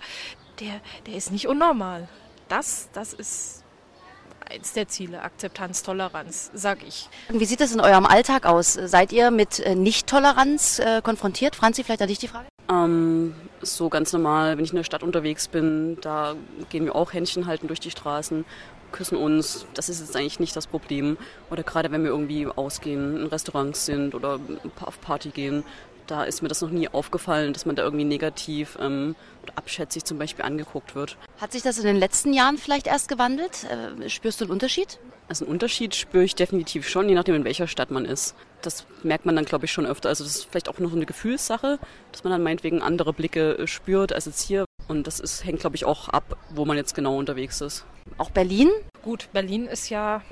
der, 0.61 0.81
der 1.07 1.15
ist 1.15 1.33
nicht 1.33 1.49
unnormal. 1.49 2.09
Das, 2.49 2.91
das 2.93 3.15
ist 3.15 3.65
eins 4.51 4.73
der 4.73 4.89
Ziele, 4.89 5.23
Akzeptanz, 5.23 5.83
Toleranz, 5.83 6.51
sag 6.55 6.87
ich. 6.87 7.09
Wie 7.29 7.45
sieht 7.45 7.61
das 7.61 7.73
in 7.73 7.81
eurem 7.81 8.07
Alltag 8.07 8.47
aus? 8.47 8.73
Seid 8.73 9.13
ihr 9.13 9.31
mit 9.31 9.61
äh, 9.61 9.75
Nicht-Toleranz 9.75 10.79
äh, 10.79 11.03
konfrontiert? 11.03 11.57
Franzi, 11.57 11.85
vielleicht 11.85 12.03
an 12.03 12.09
dich 12.09 12.19
die 12.19 12.29
Frage? 12.29 12.47
Ähm, 12.71 13.35
so 13.63 13.89
ganz 13.89 14.13
normal, 14.13 14.57
wenn 14.57 14.65
ich 14.65 14.71
in 14.71 14.77
der 14.77 14.85
Stadt 14.85 15.03
unterwegs 15.03 15.49
bin, 15.49 15.99
da 16.01 16.35
gehen 16.71 16.85
wir 16.85 16.95
auch 16.95 17.13
Händchen 17.13 17.47
halten 17.47 17.67
durch 17.67 17.81
die 17.81 17.91
Straßen, 17.91 18.45
küssen 18.93 19.17
uns. 19.17 19.67
Das 19.75 19.89
ist 19.89 20.01
jetzt 20.01 20.17
eigentlich 20.17 20.41
nicht 20.41 20.57
das 20.57 20.67
Problem. 20.67 21.19
Oder 21.51 21.63
gerade 21.63 21.91
wenn 21.91 22.03
wir 22.03 22.11
irgendwie 22.11 22.47
ausgehen, 22.47 23.23
in 23.23 23.27
Restaurants 23.27 23.87
sind 23.87 24.15
oder 24.15 24.41
auf 24.81 25.01
Party 25.01 25.31
gehen, 25.31 25.65
da 26.11 26.25
ist 26.25 26.43
mir 26.43 26.49
das 26.49 26.63
noch 26.63 26.71
nie 26.71 26.89
aufgefallen, 26.89 27.53
dass 27.53 27.67
man 27.67 27.77
da 27.77 27.83
irgendwie 27.83 28.05
negativ 28.05 28.77
ähm, 28.81 29.15
oder 29.43 29.53
abschätzig 29.57 30.05
zum 30.05 30.19
Beispiel 30.19 30.45
angeguckt 30.45 30.95
wird. 30.95 31.17
Hat 31.41 31.53
sich 31.53 31.63
das 31.63 31.79
in 31.79 31.85
den 31.85 31.97
letzten 31.97 32.33
Jahren 32.33 32.59
vielleicht 32.59 32.87
erst 32.87 33.09
gewandelt? 33.09 33.65
Äh, 33.65 34.09
spürst 34.09 34.41
du 34.41 34.45
einen 34.45 34.53
Unterschied? 34.53 34.99
Also 35.29 35.45
einen 35.45 35.53
Unterschied 35.53 35.95
spüre 35.95 36.25
ich 36.25 36.35
definitiv 36.35 36.89
schon, 36.89 37.09
je 37.09 37.15
nachdem 37.15 37.35
in 37.35 37.45
welcher 37.45 37.67
Stadt 37.67 37.91
man 37.91 38.05
ist. 38.05 38.35
Das 38.63 38.87
merkt 39.03 39.27
man 39.27 39.37
dann, 39.37 39.45
glaube 39.45 39.67
ich, 39.67 39.73
schon 39.73 39.87
öfter. 39.87 40.09
Also 40.09 40.25
das 40.25 40.37
ist 40.37 40.47
vielleicht 40.51 40.69
auch 40.69 40.79
noch 40.79 40.93
eine 40.93 41.07
Gefühlssache, 41.07 41.79
dass 42.13 42.25
man 42.25 42.33
dann 42.33 42.43
meinetwegen 42.43 42.83
andere 42.83 43.13
Blicke 43.13 43.59
äh, 43.59 43.67
spürt 43.67 44.13
als 44.13 44.25
jetzt 44.25 44.43
hier. 44.43 44.65
Und 44.89 45.07
das 45.07 45.21
ist, 45.21 45.45
hängt, 45.45 45.61
glaube 45.61 45.77
ich, 45.77 45.85
auch 45.85 46.09
ab, 46.09 46.37
wo 46.51 46.65
man 46.65 46.77
jetzt 46.77 46.95
genau 46.95 47.19
unterwegs 47.19 47.61
ist. 47.61 47.85
Auch 48.17 48.31
Berlin? 48.31 48.71
Gut, 49.03 49.29
Berlin 49.33 49.67
ist 49.67 49.91
ja 49.91 50.23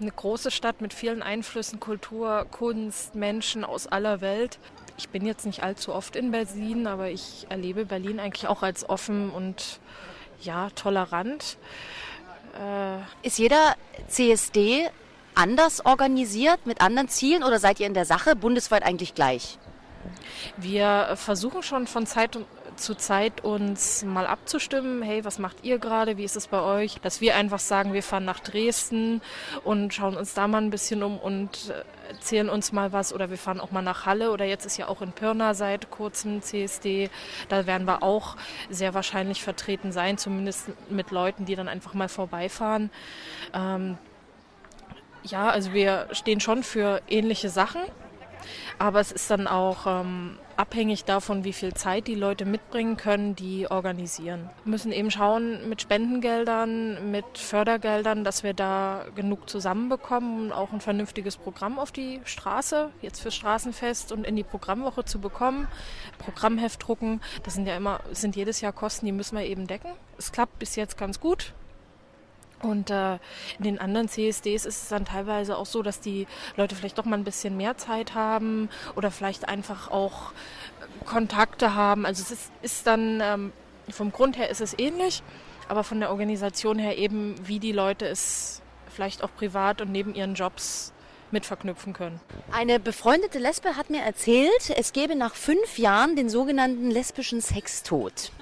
eine 0.00 0.10
große 0.10 0.50
Stadt 0.50 0.80
mit 0.80 0.94
vielen 0.94 1.22
Einflüssen, 1.22 1.80
Kultur, 1.80 2.46
Kunst, 2.50 3.14
Menschen 3.14 3.64
aus 3.64 3.86
aller 3.86 4.20
Welt. 4.20 4.58
Ich 5.00 5.08
bin 5.08 5.24
jetzt 5.24 5.46
nicht 5.46 5.62
allzu 5.62 5.94
oft 5.94 6.14
in 6.14 6.30
Berlin, 6.30 6.86
aber 6.86 7.08
ich 7.08 7.46
erlebe 7.48 7.86
Berlin 7.86 8.20
eigentlich 8.20 8.46
auch 8.46 8.62
als 8.62 8.86
offen 8.86 9.30
und 9.30 9.80
ja, 10.42 10.68
tolerant. 10.74 11.56
Äh 12.52 12.98
ist 13.26 13.38
jeder 13.38 13.76
CSD 14.08 14.90
anders 15.34 15.86
organisiert 15.86 16.66
mit 16.66 16.82
anderen 16.82 17.08
Zielen 17.08 17.42
oder 17.42 17.58
seid 17.58 17.80
ihr 17.80 17.86
in 17.86 17.94
der 17.94 18.04
Sache 18.04 18.36
bundesweit 18.36 18.82
eigentlich 18.82 19.14
gleich? 19.14 19.58
Wir 20.58 21.14
versuchen 21.16 21.62
schon 21.62 21.86
von 21.86 22.06
Zeit 22.06 22.38
zu 22.80 22.96
Zeit 22.96 23.44
uns 23.44 24.04
mal 24.04 24.26
abzustimmen, 24.26 25.02
hey, 25.02 25.24
was 25.24 25.38
macht 25.38 25.64
ihr 25.64 25.78
gerade, 25.78 26.16
wie 26.16 26.24
ist 26.24 26.36
es 26.36 26.48
bei 26.48 26.60
euch, 26.60 27.00
dass 27.02 27.20
wir 27.20 27.36
einfach 27.36 27.60
sagen, 27.60 27.92
wir 27.92 28.02
fahren 28.02 28.24
nach 28.24 28.40
Dresden 28.40 29.20
und 29.64 29.94
schauen 29.94 30.16
uns 30.16 30.34
da 30.34 30.48
mal 30.48 30.62
ein 30.62 30.70
bisschen 30.70 31.02
um 31.02 31.18
und 31.18 31.72
erzählen 32.10 32.48
uns 32.48 32.72
mal 32.72 32.92
was. 32.92 33.12
Oder 33.12 33.30
wir 33.30 33.38
fahren 33.38 33.60
auch 33.60 33.70
mal 33.70 33.82
nach 33.82 34.06
Halle. 34.06 34.32
Oder 34.32 34.44
jetzt 34.44 34.66
ist 34.66 34.76
ja 34.76 34.88
auch 34.88 35.02
in 35.02 35.12
Pirna 35.12 35.54
seit 35.54 35.90
kurzem 35.90 36.42
CSD, 36.42 37.10
da 37.48 37.66
werden 37.66 37.86
wir 37.86 38.02
auch 38.02 38.36
sehr 38.68 38.94
wahrscheinlich 38.94 39.42
vertreten 39.42 39.92
sein, 39.92 40.18
zumindest 40.18 40.70
mit 40.90 41.10
Leuten, 41.10 41.44
die 41.44 41.54
dann 41.54 41.68
einfach 41.68 41.94
mal 41.94 42.08
vorbeifahren. 42.08 42.90
Ähm, 43.54 43.98
ja, 45.22 45.48
also 45.50 45.72
wir 45.72 46.08
stehen 46.12 46.40
schon 46.40 46.62
für 46.62 47.02
ähnliche 47.08 47.50
Sachen, 47.50 47.82
aber 48.78 49.00
es 49.00 49.12
ist 49.12 49.30
dann 49.30 49.46
auch 49.46 49.86
ähm, 49.86 50.38
abhängig 50.60 51.06
davon, 51.06 51.42
wie 51.44 51.54
viel 51.54 51.72
Zeit 51.72 52.06
die 52.06 52.14
Leute 52.14 52.44
mitbringen 52.44 52.98
können, 52.98 53.34
die 53.34 53.70
organisieren. 53.70 54.50
Wir 54.64 54.72
müssen 54.72 54.92
eben 54.92 55.10
schauen 55.10 55.66
mit 55.70 55.80
Spendengeldern, 55.80 57.10
mit 57.10 57.24
Fördergeldern, 57.38 58.24
dass 58.24 58.42
wir 58.42 58.52
da 58.52 59.06
genug 59.14 59.48
zusammenbekommen, 59.48 60.46
um 60.46 60.52
auch 60.52 60.70
ein 60.70 60.82
vernünftiges 60.82 61.38
Programm 61.38 61.78
auf 61.78 61.92
die 61.92 62.20
Straße, 62.24 62.90
jetzt 63.00 63.20
fürs 63.20 63.34
Straßenfest 63.36 64.12
und 64.12 64.26
in 64.26 64.36
die 64.36 64.42
Programmwoche 64.42 65.06
zu 65.06 65.18
bekommen. 65.18 65.66
Programmheft 66.18 66.86
drucken, 66.86 67.22
das 67.42 67.54
sind 67.54 67.66
ja 67.66 67.74
immer, 67.74 68.00
sind 68.12 68.36
jedes 68.36 68.60
Jahr 68.60 68.72
Kosten, 68.72 69.06
die 69.06 69.12
müssen 69.12 69.38
wir 69.38 69.46
eben 69.46 69.66
decken. 69.66 69.92
Es 70.18 70.30
klappt 70.30 70.58
bis 70.58 70.76
jetzt 70.76 70.98
ganz 70.98 71.20
gut. 71.20 71.54
Und 72.62 72.90
äh, 72.90 73.14
in 73.58 73.64
den 73.64 73.78
anderen 73.78 74.08
CSDs 74.08 74.66
ist 74.66 74.82
es 74.82 74.88
dann 74.88 75.04
teilweise 75.04 75.56
auch 75.56 75.66
so, 75.66 75.82
dass 75.82 76.00
die 76.00 76.26
Leute 76.56 76.74
vielleicht 76.74 76.98
doch 76.98 77.04
mal 77.04 77.16
ein 77.16 77.24
bisschen 77.24 77.56
mehr 77.56 77.78
Zeit 77.78 78.14
haben 78.14 78.68
oder 78.96 79.10
vielleicht 79.10 79.48
einfach 79.48 79.90
auch 79.90 80.32
Kontakte 81.06 81.74
haben. 81.74 82.04
Also 82.04 82.22
es 82.22 82.30
ist, 82.30 82.52
ist 82.62 82.86
dann 82.86 83.20
ähm, 83.22 83.52
vom 83.88 84.12
Grund 84.12 84.36
her 84.36 84.50
ist 84.50 84.60
es 84.60 84.78
ähnlich, 84.78 85.22
aber 85.68 85.84
von 85.84 86.00
der 86.00 86.10
Organisation 86.10 86.78
her 86.78 86.98
eben, 86.98 87.34
wie 87.46 87.60
die 87.60 87.72
Leute 87.72 88.06
es 88.06 88.60
vielleicht 88.90 89.22
auch 89.22 89.30
privat 89.34 89.80
und 89.80 89.90
neben 89.90 90.14
ihren 90.14 90.34
Jobs 90.34 90.92
mit 91.30 91.46
verknüpfen 91.46 91.92
können. 91.92 92.20
Eine 92.52 92.80
befreundete 92.80 93.38
Lesbe 93.38 93.76
hat 93.76 93.88
mir 93.88 94.02
erzählt, 94.02 94.70
es 94.76 94.92
gäbe 94.92 95.14
nach 95.14 95.34
fünf 95.34 95.78
Jahren 95.78 96.16
den 96.16 96.28
sogenannten 96.28 96.90
lesbischen 96.90 97.40
Sextod. 97.40 98.32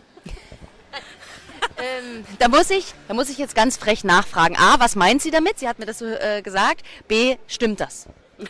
Ähm, 1.78 2.24
da, 2.38 2.48
muss 2.48 2.70
ich, 2.70 2.94
da 3.06 3.14
muss 3.14 3.28
ich 3.28 3.38
jetzt 3.38 3.54
ganz 3.54 3.76
frech 3.76 4.04
nachfragen. 4.04 4.56
A, 4.56 4.80
was 4.80 4.96
meint 4.96 5.22
sie 5.22 5.30
damit? 5.30 5.58
Sie 5.58 5.68
hat 5.68 5.78
mir 5.78 5.86
das 5.86 5.98
so 5.98 6.06
äh, 6.06 6.42
gesagt. 6.42 6.84
B, 7.06 7.36
stimmt 7.46 7.80
das? 7.80 8.06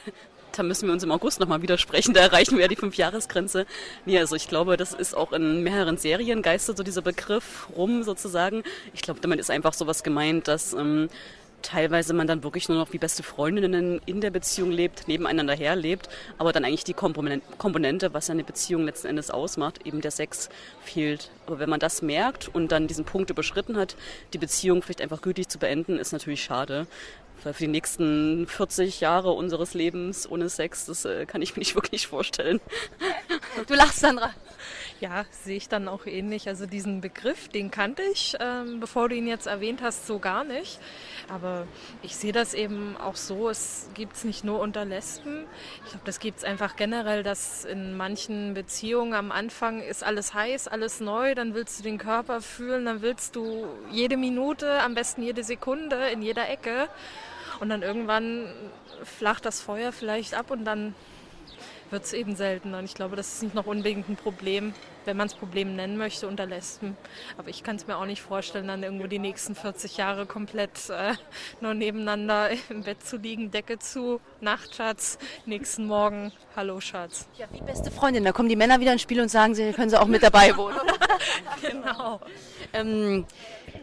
Da 0.52 0.64
müssen 0.64 0.88
wir 0.88 0.92
uns 0.92 1.04
im 1.04 1.12
August 1.12 1.38
nochmal 1.38 1.62
widersprechen. 1.62 2.14
Da 2.14 2.20
erreichen 2.20 2.56
wir 2.56 2.62
ja 2.62 2.68
die 2.68 2.74
Fünfjahresgrenze. 2.74 3.64
Nee, 4.06 4.18
also 4.18 4.34
ich 4.34 4.48
glaube, 4.48 4.76
das 4.76 4.92
ist 4.92 5.16
auch 5.16 5.30
in 5.32 5.62
mehreren 5.62 5.98
Serien 5.98 6.42
geistert 6.42 6.76
so 6.76 6.82
dieser 6.82 7.00
Begriff 7.02 7.68
rum 7.76 8.02
sozusagen. 8.02 8.64
Ich 8.92 9.02
glaube, 9.02 9.20
damit 9.20 9.38
ist 9.38 9.52
einfach 9.52 9.72
sowas 9.72 10.02
gemeint, 10.02 10.48
dass 10.48 10.72
ähm, 10.72 11.10
teilweise 11.62 12.14
man 12.14 12.26
dann 12.26 12.42
wirklich 12.42 12.68
nur 12.68 12.78
noch 12.78 12.92
wie 12.92 12.98
beste 12.98 13.22
Freundinnen 13.22 14.00
in 14.06 14.20
der 14.20 14.30
Beziehung 14.30 14.70
lebt, 14.70 15.08
nebeneinander 15.08 15.54
herlebt, 15.54 16.08
aber 16.38 16.52
dann 16.52 16.64
eigentlich 16.64 16.84
die 16.84 16.94
Komponente, 16.94 18.14
was 18.14 18.30
eine 18.30 18.44
Beziehung 18.44 18.84
letzten 18.84 19.08
Endes 19.08 19.30
ausmacht, 19.30 19.86
eben 19.86 20.00
der 20.00 20.10
Sex 20.10 20.48
fehlt. 20.80 21.30
Aber 21.46 21.58
wenn 21.58 21.70
man 21.70 21.80
das 21.80 22.02
merkt 22.02 22.48
und 22.48 22.72
dann 22.72 22.86
diesen 22.86 23.04
Punkt 23.04 23.30
überschritten 23.30 23.76
hat, 23.76 23.96
die 24.32 24.38
Beziehung 24.38 24.82
vielleicht 24.82 25.00
einfach 25.00 25.22
gütig 25.22 25.48
zu 25.48 25.58
beenden, 25.58 25.98
ist 25.98 26.12
natürlich 26.12 26.42
schade. 26.42 26.86
Weil 27.44 27.54
für 27.54 27.64
die 27.64 27.68
nächsten 27.68 28.46
40 28.46 29.00
Jahre 29.00 29.30
unseres 29.32 29.74
Lebens 29.74 30.28
ohne 30.28 30.48
Sex, 30.48 30.86
das 30.86 31.04
äh, 31.04 31.24
kann 31.24 31.40
ich 31.40 31.54
mir 31.54 31.60
nicht 31.60 31.74
wirklich 31.74 32.06
vorstellen. 32.06 32.60
Du 33.66 33.74
lachst, 33.74 34.00
Sandra. 34.00 34.32
Ja, 35.00 35.26
sehe 35.30 35.56
ich 35.56 35.68
dann 35.68 35.86
auch 35.86 36.06
ähnlich. 36.06 36.48
Also 36.48 36.66
diesen 36.66 37.00
Begriff, 37.00 37.48
den 37.48 37.70
kannte 37.70 38.02
ich, 38.12 38.36
ähm, 38.40 38.80
bevor 38.80 39.08
du 39.08 39.14
ihn 39.14 39.28
jetzt 39.28 39.46
erwähnt 39.46 39.80
hast, 39.80 40.08
so 40.08 40.18
gar 40.18 40.42
nicht. 40.42 40.80
Aber 41.28 41.68
ich 42.02 42.16
sehe 42.16 42.32
das 42.32 42.52
eben 42.52 42.96
auch 42.96 43.14
so, 43.14 43.48
es 43.48 43.90
gibt 43.94 44.16
es 44.16 44.24
nicht 44.24 44.42
nur 44.42 44.58
unter 44.58 44.84
Lesben. 44.84 45.44
Ich 45.84 45.90
glaube, 45.90 46.04
das 46.04 46.18
gibt 46.18 46.38
es 46.38 46.44
einfach 46.44 46.74
generell, 46.74 47.22
dass 47.22 47.64
in 47.64 47.96
manchen 47.96 48.54
Beziehungen 48.54 49.14
am 49.14 49.30
Anfang 49.30 49.82
ist 49.82 50.02
alles 50.02 50.34
heiß, 50.34 50.66
alles 50.66 50.98
neu, 50.98 51.36
dann 51.36 51.54
willst 51.54 51.78
du 51.78 51.84
den 51.84 51.98
Körper 51.98 52.40
fühlen, 52.40 52.86
dann 52.86 53.00
willst 53.00 53.36
du 53.36 53.66
jede 53.92 54.16
Minute, 54.16 54.80
am 54.80 54.94
besten 54.94 55.22
jede 55.22 55.44
Sekunde 55.44 56.08
in 56.08 56.22
jeder 56.22 56.48
Ecke. 56.48 56.88
Und 57.60 57.68
dann 57.68 57.82
irgendwann 57.82 58.52
flacht 59.04 59.44
das 59.44 59.60
Feuer 59.60 59.92
vielleicht 59.92 60.34
ab 60.34 60.50
und 60.50 60.64
dann 60.64 60.94
wird 61.90 62.04
es 62.04 62.12
eben 62.12 62.36
seltener. 62.36 62.78
Und 62.78 62.84
ich 62.84 62.94
glaube, 62.94 63.16
das 63.16 63.34
ist 63.34 63.42
nicht 63.42 63.54
noch 63.54 63.66
unbedingt 63.66 64.08
ein 64.08 64.16
Problem, 64.16 64.74
wenn 65.04 65.16
man 65.16 65.26
es 65.26 65.34
Problem 65.34 65.76
nennen 65.76 65.96
möchte, 65.96 66.28
unter 66.28 66.46
Lesben. 66.46 66.96
Aber 67.36 67.48
ich 67.48 67.62
kann 67.62 67.76
es 67.76 67.86
mir 67.86 67.96
auch 67.96 68.06
nicht 68.06 68.22
vorstellen, 68.22 68.68
dann 68.68 68.82
irgendwo 68.82 69.06
die 69.06 69.18
nächsten 69.18 69.54
40 69.54 69.96
Jahre 69.96 70.26
komplett 70.26 70.90
äh, 70.90 71.14
nur 71.60 71.74
nebeneinander 71.74 72.50
im 72.68 72.82
Bett 72.82 73.04
zu 73.04 73.16
liegen, 73.16 73.50
Decke 73.50 73.78
zu, 73.78 74.20
Nachtschatz, 74.40 75.18
nächsten 75.46 75.86
Morgen, 75.86 76.32
hallo 76.56 76.80
Schatz. 76.80 77.28
Ja, 77.36 77.46
wie 77.52 77.60
beste 77.60 77.90
Freundin. 77.90 78.24
Da 78.24 78.32
kommen 78.32 78.48
die 78.48 78.56
Männer 78.56 78.80
wieder 78.80 78.92
ins 78.92 79.02
Spiel 79.02 79.20
und 79.20 79.30
sagen, 79.30 79.54
sie 79.54 79.72
können 79.72 79.90
sie 79.90 80.00
auch 80.00 80.06
mit 80.06 80.22
dabei 80.22 80.56
wohnen. 80.56 80.78
genau. 81.62 82.20
Ähm, 82.72 83.26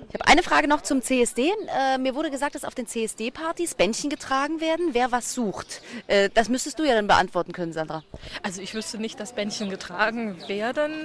ich 0.10 0.14
habe 0.14 0.28
eine 0.28 0.44
Frage 0.44 0.68
noch 0.68 0.82
zum 0.82 1.02
CSD. 1.02 1.52
Äh, 1.68 1.98
mir 1.98 2.16
wurde 2.16 2.32
gesagt, 2.32 2.56
dass 2.56 2.64
auf 2.64 2.76
den 2.76 2.88
CSD-Partys 2.88 3.76
Bändchen 3.76 4.10
getragen 4.10 4.62
werden, 4.62 4.90
wer 4.94 5.12
was 5.12 5.34
sucht. 5.34 5.82
Äh, 6.08 6.30
das 6.34 6.48
müsstest 6.48 6.80
du 6.80 6.84
ja 6.84 6.96
dann 6.96 7.08
beantworten 7.08 7.52
können, 7.52 7.74
Sandra. 7.74 8.04
Also 8.44 8.62
ich 8.62 8.74
wüsste 8.74 8.98
nicht, 8.98 9.20
dass 9.20 9.34
Bändchen 9.34 9.70
getragen 9.70 10.38
werden. 10.48 11.05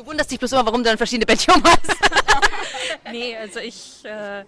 Du 0.00 0.06
wunderst 0.06 0.30
dich 0.30 0.38
bloß 0.38 0.52
immer, 0.52 0.64
warum 0.64 0.82
du 0.82 0.88
dann 0.88 0.96
verschiedene 0.96 1.26
Bändchen 1.26 1.52
um 1.52 1.62
hast. 1.62 1.94
nee, 3.12 3.36
also 3.36 3.60
ich 3.60 4.02
äh, 4.04 4.44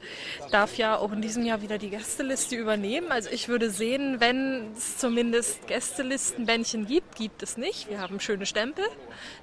darf 0.51 0.79
ja 0.79 0.97
auch 0.97 1.13
in 1.13 1.21
diesem 1.21 1.45
Jahr 1.45 1.61
wieder 1.61 1.77
die 1.77 1.91
Gästeliste 1.91 2.57
übernehmen. 2.57 3.13
Also 3.13 3.29
ich 3.29 3.49
würde 3.49 3.69
sehen, 3.69 4.19
wenn 4.19 4.73
es 4.75 4.97
zumindest 4.97 5.67
Gästelistenbändchen 5.67 6.87
gibt, 6.87 7.17
gibt 7.17 7.43
es 7.43 7.59
nicht. 7.59 7.91
Wir 7.91 8.01
haben 8.01 8.19
schöne 8.19 8.47
Stempel. 8.47 8.83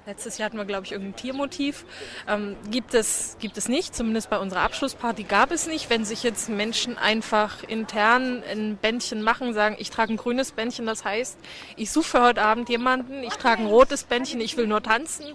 Letztes 0.04 0.38
Jahr 0.38 0.46
hatten 0.46 0.56
wir, 0.56 0.64
glaube 0.64 0.84
ich, 0.84 0.90
irgendein 0.90 1.14
Tiermotiv. 1.14 1.84
Ähm, 2.26 2.56
gibt, 2.72 2.92
es, 2.94 3.36
gibt 3.38 3.56
es 3.56 3.68
nicht, 3.68 3.94
zumindest 3.94 4.30
bei 4.30 4.38
unserer 4.38 4.62
Abschlussparty 4.62 5.22
gab 5.22 5.52
es 5.52 5.68
nicht. 5.68 5.90
Wenn 5.90 6.04
sich 6.04 6.24
jetzt 6.24 6.48
Menschen 6.48 6.98
einfach 6.98 7.62
intern 7.62 8.42
ein 8.50 8.76
Bändchen 8.76 9.22
machen, 9.22 9.54
sagen, 9.54 9.76
ich 9.78 9.90
trage 9.90 10.14
ein 10.14 10.16
grünes 10.16 10.50
Bändchen, 10.50 10.86
das 10.86 11.04
heißt, 11.04 11.38
ich 11.76 11.92
suche 11.92 12.08
für 12.08 12.22
heute 12.22 12.42
Abend 12.42 12.68
jemanden, 12.68 13.22
ich 13.22 13.34
trage 13.34 13.62
ein 13.62 13.68
rotes 13.68 14.02
Bändchen, 14.02 14.40
ich 14.40 14.56
will 14.56 14.66
nur 14.66 14.82
tanzen. 14.82 15.26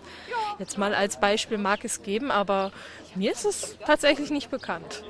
Jetzt 0.65 0.79
mal 0.79 0.95
als 0.95 1.19
Beispiel 1.19 1.59
mag 1.59 1.85
es 1.85 2.01
geben, 2.01 2.31
aber 2.31 2.71
mir 3.13 3.31
ist 3.31 3.45
es 3.45 3.77
tatsächlich 3.85 4.31
nicht 4.31 4.49
bekannt. 4.49 5.03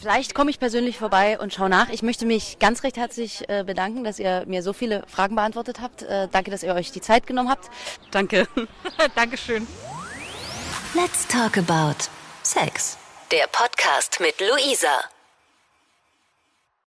Vielleicht 0.00 0.34
komme 0.34 0.50
ich 0.50 0.58
persönlich 0.58 0.96
vorbei 0.96 1.38
und 1.38 1.52
schaue 1.52 1.68
nach. 1.68 1.90
Ich 1.90 2.02
möchte 2.02 2.24
mich 2.24 2.58
ganz 2.60 2.82
recht 2.82 2.96
herzlich 2.96 3.46
äh, 3.50 3.62
bedanken, 3.62 4.04
dass 4.04 4.18
ihr 4.18 4.44
mir 4.46 4.62
so 4.62 4.72
viele 4.72 5.04
Fragen 5.06 5.36
beantwortet 5.36 5.82
habt. 5.82 6.00
Äh, 6.00 6.28
danke, 6.32 6.50
dass 6.50 6.62
ihr 6.62 6.74
euch 6.74 6.92
die 6.92 7.02
Zeit 7.02 7.26
genommen 7.26 7.50
habt. 7.50 7.68
Danke. 8.10 8.48
Dankeschön. 9.14 9.66
Let's 10.94 11.28
talk 11.28 11.58
about 11.58 12.08
Sex. 12.42 12.96
Der 13.30 13.48
Podcast 13.48 14.18
mit 14.20 14.40
Luisa. 14.40 15.15